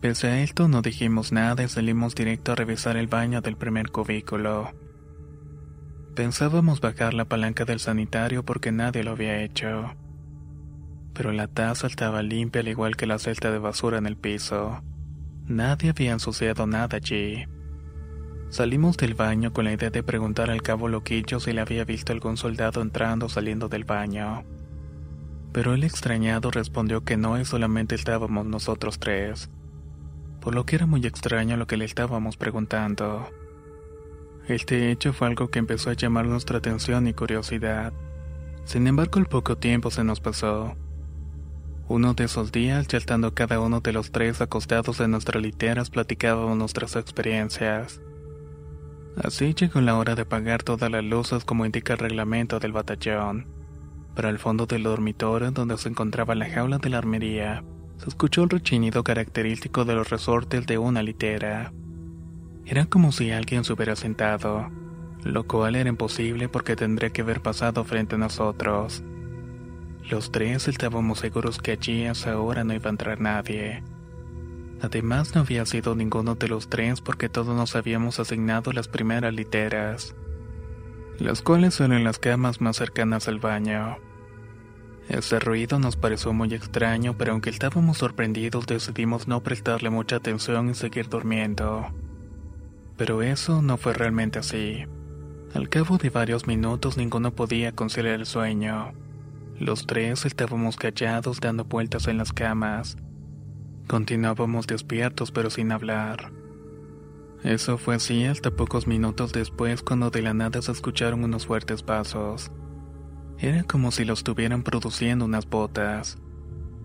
Pese 0.00 0.28
a 0.28 0.42
esto 0.42 0.66
no 0.66 0.80
dijimos 0.80 1.30
nada 1.30 1.62
y 1.62 1.68
salimos 1.68 2.14
directo 2.14 2.52
a 2.52 2.54
revisar 2.54 2.96
el 2.96 3.06
baño 3.06 3.42
del 3.42 3.58
primer 3.58 3.90
cubículo. 3.90 4.72
Pensábamos 6.20 6.82
bajar 6.82 7.14
la 7.14 7.24
palanca 7.24 7.64
del 7.64 7.80
sanitario 7.80 8.44
porque 8.44 8.72
nadie 8.72 9.02
lo 9.02 9.12
había 9.12 9.42
hecho. 9.42 9.94
Pero 11.14 11.32
la 11.32 11.48
taza 11.48 11.86
estaba 11.86 12.22
limpia 12.22 12.60
al 12.60 12.68
igual 12.68 12.94
que 12.94 13.06
la 13.06 13.18
celda 13.18 13.50
de 13.50 13.58
basura 13.58 13.96
en 13.96 14.04
el 14.04 14.18
piso. 14.18 14.82
Nadie 15.46 15.88
había 15.88 16.12
ensuciado 16.12 16.66
nada 16.66 16.98
allí. 16.98 17.46
Salimos 18.50 18.98
del 18.98 19.14
baño 19.14 19.54
con 19.54 19.64
la 19.64 19.72
idea 19.72 19.88
de 19.88 20.02
preguntar 20.02 20.50
al 20.50 20.60
cabo 20.60 20.88
Loquillo 20.88 21.40
si 21.40 21.54
le 21.54 21.62
había 21.62 21.86
visto 21.86 22.12
algún 22.12 22.36
soldado 22.36 22.82
entrando 22.82 23.24
o 23.24 23.30
saliendo 23.30 23.70
del 23.70 23.84
baño. 23.84 24.44
Pero 25.54 25.72
el 25.72 25.84
extrañado 25.84 26.50
respondió 26.50 27.02
que 27.02 27.16
no 27.16 27.40
y 27.40 27.46
solamente 27.46 27.94
estábamos 27.94 28.44
nosotros 28.44 28.98
tres, 28.98 29.48
por 30.42 30.54
lo 30.54 30.66
que 30.66 30.76
era 30.76 30.84
muy 30.84 31.06
extraño 31.06 31.56
lo 31.56 31.66
que 31.66 31.78
le 31.78 31.86
estábamos 31.86 32.36
preguntando. 32.36 33.26
Este 34.48 34.90
hecho 34.90 35.12
fue 35.12 35.28
algo 35.28 35.48
que 35.48 35.58
empezó 35.58 35.90
a 35.90 35.94
llamar 35.94 36.26
nuestra 36.26 36.58
atención 36.58 37.06
y 37.06 37.14
curiosidad. 37.14 37.92
Sin 38.64 38.86
embargo, 38.86 39.18
al 39.18 39.26
poco 39.26 39.56
tiempo 39.56 39.90
se 39.90 40.04
nos 40.04 40.20
pasó. 40.20 40.76
Uno 41.88 42.14
de 42.14 42.24
esos 42.24 42.52
días, 42.52 42.86
ya 42.86 42.98
estando 42.98 43.34
cada 43.34 43.58
uno 43.58 43.80
de 43.80 43.92
los 43.92 44.12
tres 44.12 44.40
acostados 44.40 45.00
en 45.00 45.10
nuestras 45.10 45.42
literas, 45.42 45.90
platicábamos 45.90 46.56
nuestras 46.56 46.94
experiencias. 46.94 48.00
Así 49.16 49.54
llegó 49.54 49.80
la 49.80 49.96
hora 49.96 50.14
de 50.14 50.22
apagar 50.22 50.62
todas 50.62 50.90
las 50.90 51.02
luces 51.02 51.44
como 51.44 51.66
indica 51.66 51.94
el 51.94 51.98
reglamento 51.98 52.60
del 52.60 52.72
batallón. 52.72 53.46
Pero 54.14 54.28
al 54.28 54.38
fondo 54.38 54.66
del 54.66 54.84
dormitorio, 54.84 55.50
donde 55.50 55.76
se 55.78 55.88
encontraba 55.88 56.34
la 56.34 56.48
jaula 56.48 56.78
de 56.78 56.90
la 56.90 56.98
armería, 56.98 57.64
se 57.98 58.08
escuchó 58.08 58.44
el 58.44 58.50
rechinido 58.50 59.02
característico 59.02 59.84
de 59.84 59.94
los 59.94 60.10
resortes 60.10 60.66
de 60.66 60.78
una 60.78 61.02
litera. 61.02 61.72
Era 62.66 62.86
como 62.86 63.12
si 63.12 63.30
alguien 63.30 63.64
se 63.64 63.72
hubiera 63.72 63.96
sentado, 63.96 64.70
lo 65.24 65.44
cual 65.44 65.76
era 65.76 65.88
imposible 65.88 66.48
porque 66.48 66.76
tendría 66.76 67.10
que 67.10 67.22
haber 67.22 67.40
pasado 67.40 67.84
frente 67.84 68.14
a 68.14 68.18
nosotros. 68.18 69.02
Los 70.08 70.32
tres 70.32 70.66
estábamos 70.68 71.18
seguros 71.18 71.58
que 71.58 71.72
allí 71.72 72.04
a 72.04 72.12
esa 72.12 72.38
hora 72.38 72.64
no 72.64 72.74
iba 72.74 72.86
a 72.86 72.90
entrar 72.90 73.20
nadie. 73.20 73.82
Además 74.82 75.34
no 75.34 75.42
había 75.42 75.66
sido 75.66 75.94
ninguno 75.94 76.34
de 76.36 76.48
los 76.48 76.68
tres 76.68 77.00
porque 77.00 77.28
todos 77.28 77.54
nos 77.54 77.76
habíamos 77.76 78.18
asignado 78.18 78.72
las 78.72 78.88
primeras 78.88 79.34
literas, 79.34 80.14
las 81.18 81.42
cuales 81.42 81.78
eran 81.80 82.02
las 82.02 82.18
camas 82.18 82.60
más 82.60 82.76
cercanas 82.76 83.28
al 83.28 83.38
baño. 83.38 83.98
Ese 85.08 85.38
ruido 85.38 85.78
nos 85.78 85.96
pareció 85.96 86.32
muy 86.32 86.54
extraño, 86.54 87.16
pero 87.18 87.32
aunque 87.32 87.50
estábamos 87.50 87.98
sorprendidos 87.98 88.66
decidimos 88.66 89.28
no 89.28 89.42
prestarle 89.42 89.90
mucha 89.90 90.16
atención 90.16 90.70
y 90.70 90.74
seguir 90.74 91.08
durmiendo. 91.08 91.92
Pero 93.00 93.22
eso 93.22 93.62
no 93.62 93.78
fue 93.78 93.94
realmente 93.94 94.40
así. 94.40 94.84
Al 95.54 95.70
cabo 95.70 95.96
de 95.96 96.10
varios 96.10 96.46
minutos 96.46 96.98
ninguno 96.98 97.34
podía 97.34 97.72
conciliar 97.72 98.16
el 98.16 98.26
sueño. 98.26 98.92
Los 99.58 99.86
tres 99.86 100.26
estábamos 100.26 100.76
callados 100.76 101.40
dando 101.40 101.64
vueltas 101.64 102.08
en 102.08 102.18
las 102.18 102.34
camas 102.34 102.98
Continuábamos 103.88 104.66
despiertos 104.66 105.32
pero 105.32 105.48
sin 105.48 105.72
hablar. 105.72 106.30
Eso 107.42 107.78
fue 107.78 107.94
así 107.94 108.26
hasta 108.26 108.50
pocos 108.50 108.86
minutos 108.86 109.32
después 109.32 109.80
cuando 109.80 110.10
de 110.10 110.20
la 110.20 110.34
nada 110.34 110.60
se 110.60 110.70
escucharon 110.70 111.24
unos 111.24 111.46
fuertes 111.46 111.82
pasos. 111.82 112.52
Era 113.38 113.62
como 113.62 113.92
si 113.92 114.04
lo 114.04 114.12
estuvieran 114.12 114.62
produciendo 114.62 115.24
unas 115.24 115.48
botas. 115.48 116.18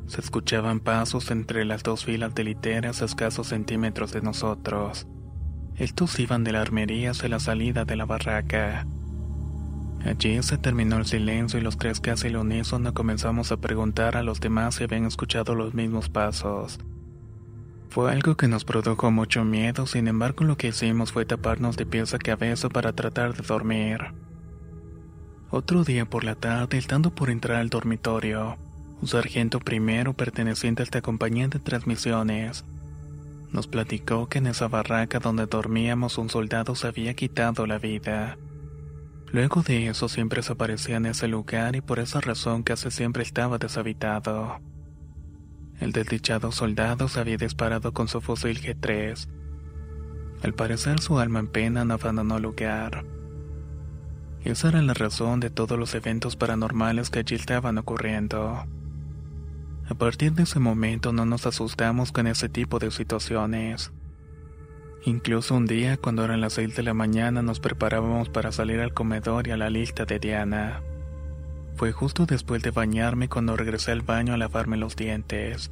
Se 0.07 0.21
escuchaban 0.21 0.79
pasos 0.79 1.29
entre 1.29 1.65
las 1.65 1.83
dos 1.83 2.05
filas 2.05 2.33
de 2.33 2.45
literas 2.45 3.01
a 3.01 3.05
escasos 3.05 3.47
centímetros 3.47 4.13
de 4.13 4.21
nosotros. 4.21 5.09
Estos 5.77 6.17
iban 6.19 6.45
de 6.45 6.53
la 6.53 6.61
armería 6.61 7.11
hacia 7.11 7.27
la 7.27 7.39
salida 7.39 7.83
de 7.83 7.97
la 7.97 8.05
barraca. 8.05 8.87
Allí 10.05 10.41
se 10.41 10.57
terminó 10.57 10.97
el 10.97 11.05
silencio 11.05 11.59
y 11.59 11.63
los 11.63 11.77
tres 11.77 11.99
casi 11.99 12.27
al 12.27 12.37
unísono 12.37 12.93
comenzamos 12.93 13.51
a 13.51 13.57
preguntar 13.57 14.15
a 14.15 14.23
los 14.23 14.39
demás 14.39 14.75
si 14.75 14.83
habían 14.85 15.05
escuchado 15.05 15.53
los 15.55 15.73
mismos 15.73 16.07
pasos. 16.07 16.79
Fue 17.89 18.11
algo 18.11 18.35
que 18.37 18.47
nos 18.47 18.63
produjo 18.65 19.09
mucho 19.11 19.43
miedo, 19.43 19.85
sin 19.85 20.07
embargo 20.07 20.45
lo 20.45 20.57
que 20.57 20.67
hicimos 20.67 21.11
fue 21.11 21.25
taparnos 21.25 21.75
de 21.75 21.85
pies 21.85 22.13
a 22.13 22.19
cabeza 22.19 22.69
para 22.69 22.93
tratar 22.93 23.33
de 23.33 23.41
dormir. 23.41 23.99
Otro 25.49 25.83
día 25.83 26.05
por 26.05 26.23
la 26.23 26.35
tarde, 26.35 26.77
estando 26.77 27.15
por 27.15 27.29
entrar 27.29 27.57
al 27.57 27.69
dormitorio, 27.69 28.57
un 29.01 29.07
sargento 29.07 29.59
primero 29.59 30.13
perteneciente 30.13 30.83
a 30.83 30.85
esta 30.85 31.01
compañía 31.01 31.47
de 31.47 31.59
transmisiones. 31.59 32.65
Nos 33.51 33.67
platicó 33.67 34.27
que 34.27 34.39
en 34.39 34.47
esa 34.47 34.67
barraca 34.67 35.19
donde 35.19 35.45
dormíamos 35.45 36.17
un 36.17 36.29
soldado 36.29 36.75
se 36.75 36.87
había 36.87 37.13
quitado 37.13 37.65
la 37.65 37.77
vida. 37.77 38.37
Luego 39.31 39.63
de 39.63 39.87
eso 39.87 40.07
siempre 40.07 40.41
se 40.43 40.53
aparecía 40.53 40.97
en 40.97 41.05
ese 41.05 41.27
lugar 41.27 41.75
y 41.75 41.81
por 41.81 41.99
esa 41.99 42.21
razón 42.21 42.63
casi 42.63 42.91
siempre 42.91 43.23
estaba 43.23 43.57
deshabitado. 43.57 44.59
El 45.79 45.91
desdichado 45.91 46.51
soldado 46.51 47.07
se 47.09 47.19
había 47.19 47.37
disparado 47.37 47.93
con 47.93 48.07
su 48.07 48.21
fusil 48.21 48.61
G3. 48.61 49.27
Al 50.41 50.53
parecer 50.53 51.01
su 51.01 51.19
alma 51.19 51.39
en 51.39 51.47
pena 51.47 51.83
no 51.83 51.95
abandonó 51.95 52.37
el 52.37 52.43
lugar. 52.43 53.05
Esa 54.45 54.69
era 54.69 54.81
la 54.81 54.93
razón 54.93 55.39
de 55.39 55.49
todos 55.49 55.77
los 55.77 55.95
eventos 55.95 56.35
paranormales 56.35 57.09
que 57.09 57.19
allí 57.19 57.35
estaban 57.35 57.77
ocurriendo. 57.77 58.63
A 59.87 59.93
partir 59.93 60.33
de 60.33 60.43
ese 60.43 60.59
momento 60.59 61.13
no 61.13 61.25
nos 61.25 61.45
asustamos 61.45 62.11
con 62.11 62.25
ese 62.25 62.49
tipo 62.49 62.79
de 62.79 62.89
situaciones. 62.89 63.91
Incluso 65.03 65.53
un 65.53 65.67
día, 65.67 65.97
cuando 65.97 66.25
eran 66.25 66.41
las 66.41 66.53
6 66.53 66.75
de 66.75 66.81
la 66.81 66.95
mañana, 66.95 67.43
nos 67.43 67.59
preparábamos 67.59 68.29
para 68.29 68.51
salir 68.51 68.79
al 68.79 68.95
comedor 68.95 69.47
y 69.47 69.51
a 69.51 69.57
la 69.57 69.69
lista 69.69 70.05
de 70.05 70.17
Diana. 70.17 70.81
Fue 71.75 71.91
justo 71.91 72.25
después 72.25 72.63
de 72.63 72.71
bañarme 72.71 73.29
cuando 73.29 73.55
regresé 73.55 73.91
al 73.91 74.01
baño 74.01 74.33
a 74.33 74.37
lavarme 74.37 74.77
los 74.77 74.95
dientes. 74.95 75.69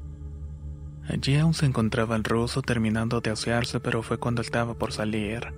Allí 1.09 1.35
aún 1.37 1.55
se 1.55 1.65
encontraba 1.65 2.15
el 2.15 2.23
ruso 2.23 2.61
terminando 2.61 3.19
de 3.19 3.31
asearse, 3.31 3.79
pero 3.79 4.03
fue 4.03 4.19
cuando 4.19 4.43
estaba 4.43 4.75
por 4.75 4.91
salir. 4.91 5.53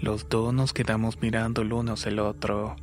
Los 0.00 0.30
dos 0.30 0.54
nos 0.54 0.72
quedamos 0.72 1.20
mirando 1.20 1.60
el 1.60 1.74
uno 1.74 1.92
hacia 1.92 2.08
el 2.08 2.20
otro. 2.20 2.76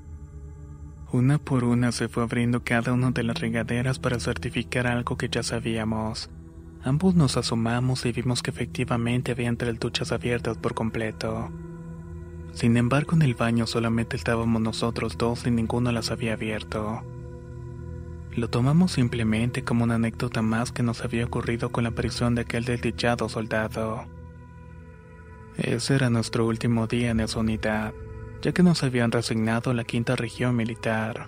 Una 1.14 1.38
por 1.38 1.64
una 1.64 1.92
se 1.92 2.10
fue 2.10 2.24
abriendo 2.24 2.64
cada 2.64 2.92
una 2.92 3.12
de 3.12 3.22
las 3.22 3.40
regaderas 3.40 4.00
para 4.00 4.20
certificar 4.20 4.88
algo 4.88 5.16
que 5.16 5.30
ya 5.30 5.44
sabíamos. 5.44 6.32
Ambos 6.84 7.14
nos 7.14 7.38
asomamos 7.38 8.04
y 8.08 8.12
vimos 8.12 8.42
que 8.42 8.50
efectivamente 8.50 9.32
había 9.32 9.56
tres 9.56 9.80
duchas 9.80 10.12
abiertas 10.12 10.58
por 10.58 10.74
completo. 10.74 11.52
Sin 12.54 12.78
embargo, 12.78 13.14
en 13.14 13.22
el 13.22 13.36
baño 13.36 13.68
solamente 13.68 14.16
estábamos 14.16 14.60
nosotros 14.60 15.16
dos 15.16 15.46
y 15.46 15.52
ninguno 15.52 15.92
las 15.92 16.10
había 16.10 16.34
abierto. 16.34 17.04
Lo 18.36 18.50
tomamos 18.50 18.94
simplemente 18.94 19.64
como 19.64 19.84
una 19.84 19.96
anécdota 19.96 20.42
más 20.42 20.72
que 20.72 20.82
nos 20.82 21.04
había 21.04 21.26
ocurrido 21.26 21.72
con 21.72 21.84
la 21.84 21.92
aparición 21.92 22.34
de 22.34 22.42
aquel 22.42 22.66
desdichado 22.66 23.30
soldado. 23.30 24.06
Ese 25.58 25.94
era 25.94 26.10
nuestro 26.10 26.48
último 26.48 26.88
día 26.88 27.12
en 27.12 27.20
esa 27.20 27.40
unidad, 27.40 27.94
ya 28.44 28.52
que 28.52 28.62
nos 28.62 28.84
habían 28.84 29.12
resignado 29.12 29.72
a 29.72 29.74
la 29.74 29.86
quinta 29.86 30.16
región 30.18 30.56
militar. 30.56 31.26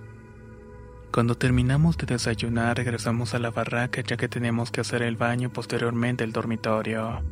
Cuando 1.11 1.37
terminamos 1.37 1.97
de 1.97 2.05
desayunar 2.05 2.75
regresamos 2.75 3.33
a 3.33 3.39
la 3.39 3.49
barraca 3.49 4.01
ya 4.01 4.17
que 4.17 4.27
teníamos 4.27 4.69
que 4.69 4.81
hacer 4.81 5.01
el 5.01 5.15
baño 5.15 5.49
posteriormente 5.49 6.25
el 6.25 6.33
dormitorio. 6.33 7.23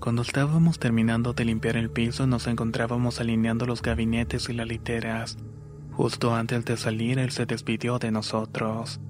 Cuando 0.00 0.22
estábamos 0.22 0.80
terminando 0.80 1.32
de 1.32 1.44
limpiar 1.44 1.76
el 1.76 1.88
piso 1.88 2.26
nos 2.26 2.48
encontrábamos 2.48 3.20
alineando 3.20 3.64
los 3.64 3.80
gabinetes 3.80 4.48
y 4.48 4.54
las 4.54 4.66
literas. 4.66 5.38
Justo 5.92 6.34
antes 6.34 6.64
de 6.64 6.76
salir 6.76 7.20
él 7.20 7.30
se 7.30 7.46
despidió 7.46 8.00
de 8.00 8.10
nosotros. 8.10 9.00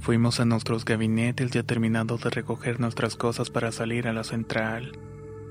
Fuimos 0.00 0.38
a 0.38 0.44
nuestros 0.44 0.84
gabinetes 0.84 1.50
ya 1.50 1.62
terminando 1.62 2.18
de 2.18 2.28
recoger 2.28 2.78
nuestras 2.78 3.16
cosas 3.16 3.48
para 3.48 3.72
salir 3.72 4.06
a 4.06 4.12
la 4.12 4.24
central, 4.24 4.98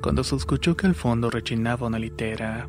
cuando 0.04 0.24
se 0.24 0.36
escuchó 0.36 0.78
que 0.78 0.86
al 0.86 0.96
fondo 0.96 1.30
rechinaba 1.30 1.88
una 1.88 1.98
litera. 2.00 2.68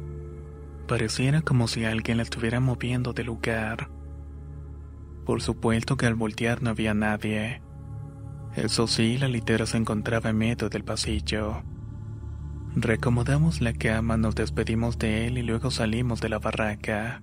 Pareciera 0.91 1.41
como 1.43 1.69
si 1.69 1.85
alguien 1.85 2.17
la 2.17 2.25
estuviera 2.25 2.59
moviendo 2.59 3.13
de 3.13 3.23
lugar. 3.23 3.89
Por 5.25 5.41
supuesto 5.41 5.97
que 5.97 6.07
al 6.07 6.17
voltear 6.17 6.65
no 6.65 6.71
había 6.71 6.95
nadie. 6.95 7.63
Eso 8.57 8.89
sí, 8.89 9.17
la 9.17 9.29
litera 9.29 9.67
se 9.67 9.77
encontraba 9.77 10.31
en 10.31 10.39
medio 10.39 10.69
del 10.69 10.83
pasillo. 10.83 11.63
Recomodamos 12.75 13.61
la 13.61 13.73
cama, 13.73 14.17
nos 14.17 14.35
despedimos 14.35 14.99
de 14.99 15.29
él 15.29 15.39
y 15.39 15.45
luego 15.45 15.71
salimos 15.71 16.21
de 16.21 16.29
la 16.29 16.41
barraca. 16.41 17.23